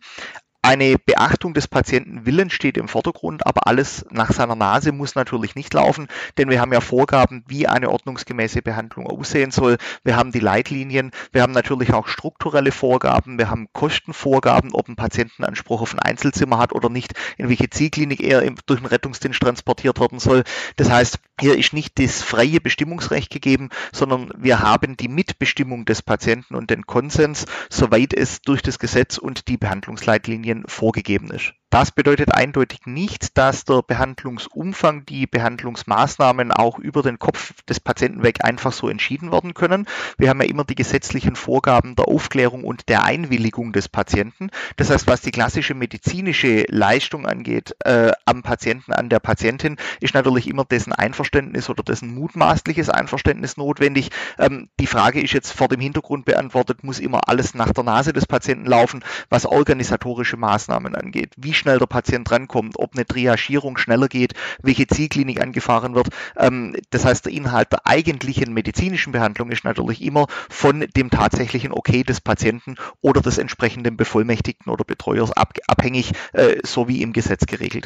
[0.67, 5.73] Eine Beachtung des Patientenwillens steht im Vordergrund, aber alles nach seiner Nase muss natürlich nicht
[5.73, 9.77] laufen, denn wir haben ja Vorgaben, wie eine ordnungsgemäße Behandlung aussehen soll.
[10.03, 14.97] Wir haben die Leitlinien, wir haben natürlich auch strukturelle Vorgaben, wir haben Kostenvorgaben, ob ein
[14.97, 20.01] Patientenanspruch auf ein Einzelzimmer hat oder nicht, in welche Zielklinik er durch den Rettungsdienst transportiert
[20.01, 20.43] werden soll.
[20.75, 26.01] Das heißt, hier ist nicht das freie Bestimmungsrecht gegeben, sondern wir haben die Mitbestimmung des
[26.01, 31.53] Patienten und den Konsens, soweit es durch das Gesetz und die Behandlungsleitlinien vorgegeben ist.
[31.69, 38.23] Das bedeutet eindeutig nicht, dass der Behandlungsumfang, die Behandlungsmaßnahmen auch über den Kopf des Patienten
[38.23, 39.85] weg einfach so entschieden werden können.
[40.17, 44.49] Wir haben ja immer die gesetzlichen Vorgaben der Aufklärung und der Einwilligung des Patienten.
[44.77, 50.13] Das heißt, was die klassische medizinische Leistung angeht, äh, am Patienten, an der Patientin, ist
[50.13, 54.11] natürlich immer dessen Einverständnis oder dessen mutmaßliches Einverständnis notwendig.
[54.39, 58.13] Ähm, die Frage ist jetzt vor dem Hintergrund beantwortet, muss immer alles nach der Nase
[58.13, 61.33] des Patienten laufen, was organisatorische Maßnahmen angeht.
[61.35, 66.09] Wie schnell der Patient drankommt, ob eine Triagierung schneller geht, welche Zielklinik angefahren wird.
[66.37, 71.71] Ähm, das heißt, der Inhalt der eigentlichen medizinischen Behandlung ist natürlich immer von dem tatsächlichen
[71.71, 77.45] Okay des Patienten oder des entsprechenden Bevollmächtigten oder Betreuers abhängig, äh, so wie im Gesetz
[77.45, 77.85] geregelt.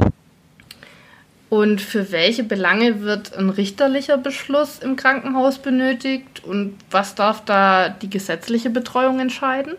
[1.52, 7.90] Und für welche Belange wird ein richterlicher Beschluss im Krankenhaus benötigt und was darf da
[7.90, 9.74] die gesetzliche Betreuung entscheiden?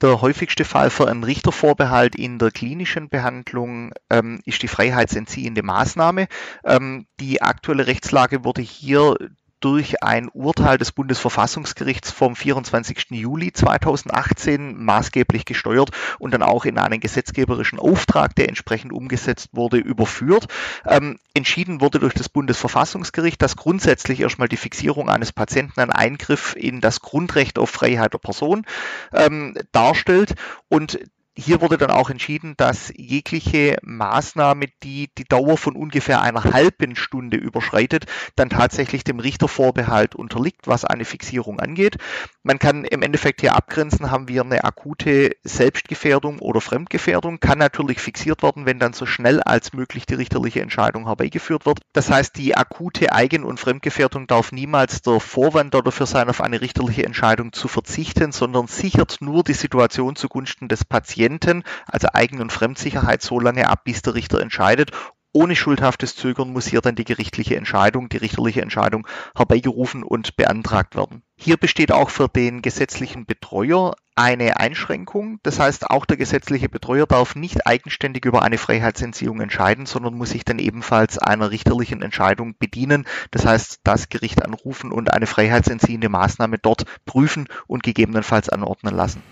[0.00, 6.28] Der häufigste Fall für einen Richtervorbehalt in der klinischen Behandlung ähm, ist die freiheitsentziehende Maßnahme.
[6.64, 9.16] Ähm, die aktuelle Rechtslage wurde hier
[9.60, 13.06] durch ein Urteil des Bundesverfassungsgerichts vom 24.
[13.10, 19.78] Juli 2018 maßgeblich gesteuert und dann auch in einen gesetzgeberischen Auftrag, der entsprechend umgesetzt wurde,
[19.78, 20.46] überführt.
[20.86, 26.54] Ähm, entschieden wurde durch das Bundesverfassungsgericht, dass grundsätzlich erstmal die Fixierung eines Patienten ein Eingriff
[26.56, 28.64] in das Grundrecht auf Freiheit der Person
[29.12, 30.34] ähm, darstellt
[30.68, 30.98] und
[31.40, 36.96] hier wurde dann auch entschieden, dass jegliche Maßnahme, die die Dauer von ungefähr einer halben
[36.96, 41.98] Stunde überschreitet, dann tatsächlich dem Richtervorbehalt unterliegt, was eine Fixierung angeht.
[42.42, 48.00] Man kann im Endeffekt hier abgrenzen, haben wir eine akute Selbstgefährdung oder Fremdgefährdung, kann natürlich
[48.00, 51.78] fixiert werden, wenn dann so schnell als möglich die richterliche Entscheidung herbeigeführt wird.
[51.92, 56.60] Das heißt, die akute Eigen- und Fremdgefährdung darf niemals der Vorwand dafür sein, auf eine
[56.60, 62.40] richterliche Entscheidung zu verzichten, sondern sichert nur die Situation zugunsten des Patienten Klienten, also Eigen-
[62.40, 64.92] und Fremdsicherheit, so lange ab, bis der Richter entscheidet.
[65.34, 69.06] Ohne schuldhaftes Zögern muss hier dann die gerichtliche Entscheidung, die richterliche Entscheidung
[69.36, 71.22] herbeigerufen und beantragt werden.
[71.36, 75.38] Hier besteht auch für den gesetzlichen Betreuer eine Einschränkung.
[75.42, 80.30] Das heißt, auch der gesetzliche Betreuer darf nicht eigenständig über eine Freiheitsentziehung entscheiden, sondern muss
[80.30, 83.06] sich dann ebenfalls einer richterlichen Entscheidung bedienen.
[83.30, 89.22] Das heißt, das Gericht anrufen und eine freiheitsentziehende Maßnahme dort prüfen und gegebenenfalls anordnen lassen.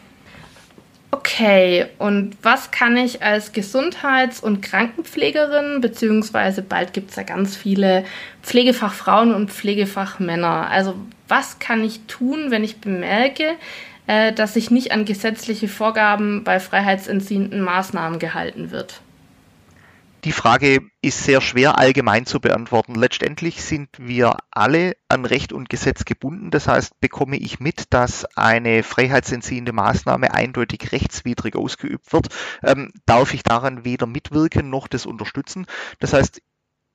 [1.12, 7.56] Okay, und was kann ich als Gesundheits- und Krankenpflegerin, beziehungsweise bald gibt es ja ganz
[7.56, 8.04] viele
[8.42, 10.94] Pflegefachfrauen und Pflegefachmänner, also
[11.28, 13.54] was kann ich tun, wenn ich bemerke,
[14.06, 19.00] äh, dass sich nicht an gesetzliche Vorgaben bei freiheitsentziehenden Maßnahmen gehalten wird?
[20.26, 22.96] Die Frage ist sehr schwer allgemein zu beantworten.
[22.96, 26.50] Letztendlich sind wir alle an Recht und Gesetz gebunden.
[26.50, 32.26] Das heißt, bekomme ich mit, dass eine freiheitsentziehende Maßnahme eindeutig rechtswidrig ausgeübt wird,
[32.64, 35.66] ähm, darf ich daran weder mitwirken noch das unterstützen.
[36.00, 36.42] Das heißt,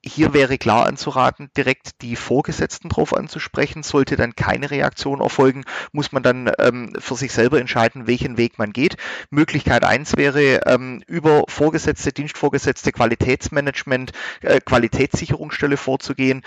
[0.04, 3.84] hier wäre klar anzuraten, direkt die Vorgesetzten drauf anzusprechen.
[3.84, 8.58] Sollte dann keine Reaktion erfolgen, muss man dann ähm, für sich selber entscheiden, welchen Weg
[8.58, 8.98] man geht.
[9.30, 16.44] Möglichkeit eins wäre, ähm, über Vorgesetzte, Dienstvorgesetzte, Qualitätsmanagement, äh, Qualitätssicherungsstelle vorzugehen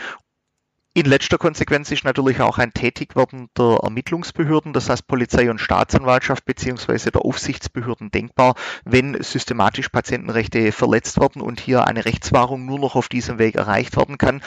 [0.97, 6.45] in letzter Konsequenz ist natürlich auch ein Tätigwerden der Ermittlungsbehörden, das heißt Polizei und Staatsanwaltschaft
[6.45, 12.95] beziehungsweise der Aufsichtsbehörden denkbar, wenn systematisch Patientenrechte verletzt werden und hier eine Rechtswahrung nur noch
[12.95, 14.41] auf diesem Weg erreicht werden kann.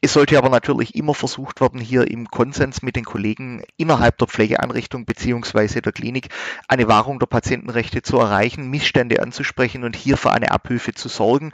[0.00, 4.26] Es sollte aber natürlich immer versucht werden, hier im Konsens mit den Kollegen innerhalb der
[4.26, 6.28] Pflegeeinrichtung beziehungsweise der Klinik
[6.66, 11.52] eine Wahrung der Patientenrechte zu erreichen, Missstände anzusprechen und hier für eine Abhilfe zu sorgen.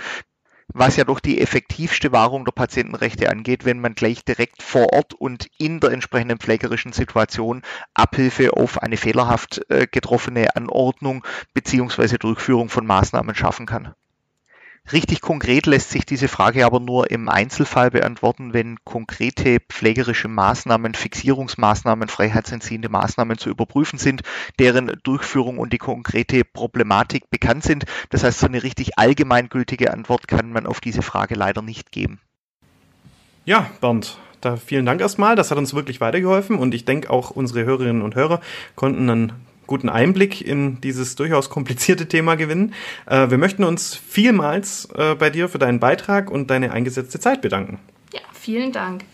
[0.72, 5.14] Was ja doch die effektivste Wahrung der Patientenrechte angeht, wenn man gleich direkt vor Ort
[5.14, 7.62] und in der entsprechenden pflegerischen Situation
[7.94, 13.94] Abhilfe auf eine fehlerhaft äh, getroffene Anordnung beziehungsweise Durchführung von Maßnahmen schaffen kann.
[14.93, 20.95] Richtig konkret lässt sich diese Frage aber nur im Einzelfall beantworten, wenn konkrete pflegerische Maßnahmen,
[20.95, 24.22] Fixierungsmaßnahmen, freiheitsentziehende Maßnahmen zu überprüfen sind,
[24.61, 27.84] deren Durchführung und die konkrete Problematik bekannt sind.
[28.11, 32.20] Das heißt, so eine richtig allgemeingültige Antwort kann man auf diese Frage leider nicht geben.
[33.45, 35.34] Ja, Bernd, da vielen Dank erstmal.
[35.34, 38.41] Das hat uns wirklich weitergeholfen und ich denke auch unsere Hörerinnen und Hörer
[38.76, 39.32] konnten dann
[39.66, 42.74] guten Einblick in dieses durchaus komplizierte Thema gewinnen.
[43.06, 47.42] Äh, wir möchten uns vielmals äh, bei dir für deinen Beitrag und deine eingesetzte Zeit
[47.42, 47.78] bedanken.
[48.12, 49.04] Ja, vielen Dank.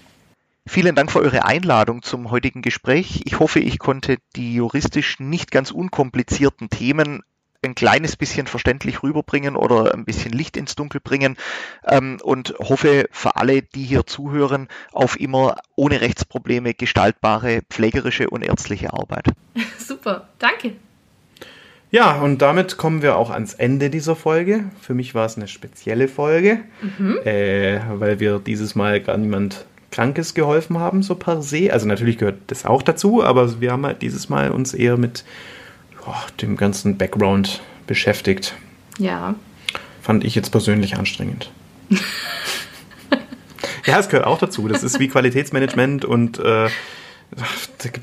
[0.67, 3.23] Vielen Dank für eure Einladung zum heutigen Gespräch.
[3.25, 7.23] Ich hoffe, ich konnte die juristisch nicht ganz unkomplizierten Themen
[7.63, 11.37] ein kleines bisschen verständlich rüberbringen oder ein bisschen Licht ins Dunkel bringen
[11.87, 18.43] ähm, und hoffe für alle, die hier zuhören, auf immer ohne Rechtsprobleme gestaltbare pflegerische und
[18.43, 19.27] ärztliche Arbeit.
[19.79, 20.73] Super, danke.
[21.91, 24.65] Ja, und damit kommen wir auch ans Ende dieser Folge.
[24.81, 27.19] Für mich war es eine spezielle Folge, mhm.
[27.25, 31.71] äh, weil wir dieses Mal gar niemand Krankes geholfen haben, so per se.
[31.71, 35.25] Also natürlich gehört das auch dazu, aber wir haben halt dieses Mal uns eher mit
[36.07, 38.55] oh, dem ganzen Background beschäftigt.
[38.99, 39.35] Ja.
[40.01, 41.51] Fand ich jetzt persönlich anstrengend.
[43.87, 44.69] ja, es gehört auch dazu.
[44.69, 46.69] Das ist wie Qualitätsmanagement und äh,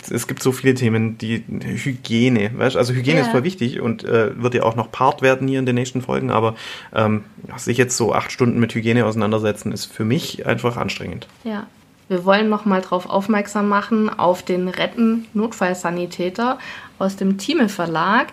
[0.09, 2.75] es gibt so viele Themen, die Hygiene, weißt?
[2.75, 3.25] also Hygiene ja.
[3.25, 6.01] ist voll wichtig und äh, wird ja auch noch Part werden hier in den nächsten
[6.01, 6.55] Folgen, aber
[6.93, 7.23] ähm,
[7.57, 11.27] sich jetzt so acht Stunden mit Hygiene auseinandersetzen, ist für mich einfach anstrengend.
[11.43, 11.67] Ja,
[12.07, 16.57] wir wollen nochmal darauf aufmerksam machen, auf den Retten Notfallsanitäter
[16.99, 18.27] aus dem Thieme Verlag,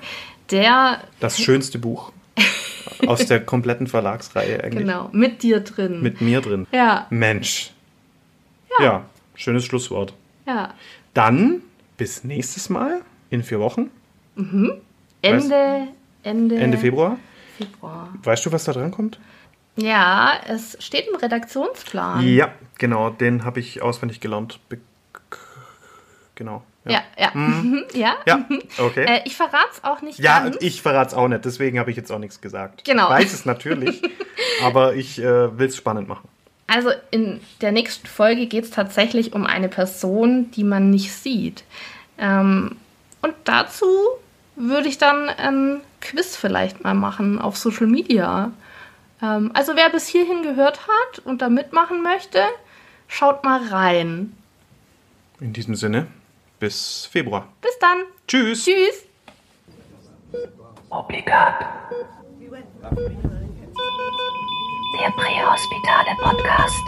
[0.51, 1.01] der...
[1.21, 2.13] Das schönste Buch
[3.07, 4.85] aus der kompletten Verlagsreihe eigentlich.
[4.85, 6.03] Genau, mit dir drin.
[6.03, 6.67] Mit mir drin.
[6.73, 7.07] Ja.
[7.11, 7.71] Mensch.
[8.79, 9.05] Ja, ja
[9.37, 10.15] schönes Schlusswort.
[10.47, 10.75] Ja.
[11.15, 11.63] Dann
[11.97, 13.91] bis nächstes Mal in vier Wochen.
[14.35, 14.73] Mhm.
[15.23, 15.89] Ende,
[16.23, 17.19] Ende, Ende Februar.
[17.57, 18.13] Februar.
[18.23, 19.19] Weißt du, was da dran kommt?
[19.77, 22.27] Ja, es steht im Redaktionsplan.
[22.27, 24.59] Ja, genau, den habe ich auswendig gelernt.
[24.69, 24.79] Be
[26.35, 26.63] genau.
[26.93, 27.31] Ja, ja.
[27.35, 27.85] Mhm.
[27.95, 28.17] ja.
[28.27, 28.47] ja.
[28.79, 29.05] okay.
[29.05, 30.57] Äh, ich verrate es auch nicht Ja, ganz.
[30.61, 32.85] ich verrate es auch nicht, deswegen habe ich jetzt auch nichts gesagt.
[32.85, 33.05] Genau.
[33.05, 34.03] Ich weiß es natürlich,
[34.65, 36.29] aber ich äh, will es spannend machen.
[36.69, 41.65] Also in der nächsten Folge geht es tatsächlich um eine Person, die man nicht sieht.
[42.19, 42.77] Ähm,
[43.23, 43.87] und dazu
[44.57, 48.51] würde ich dann ein Quiz vielleicht mal machen auf Social Media.
[49.23, 52.43] Ähm, also wer bis hierhin gehört hat und da mitmachen möchte,
[53.09, 54.33] schaut mal rein.
[55.41, 56.07] In diesem Sinne,
[56.59, 57.49] bis Februar.
[57.61, 58.05] Bis dann.
[58.27, 58.65] Tschüss.
[58.65, 59.05] Tschüss.
[60.91, 61.65] Obligat.
[64.99, 66.85] Der Prähospitale Podcast.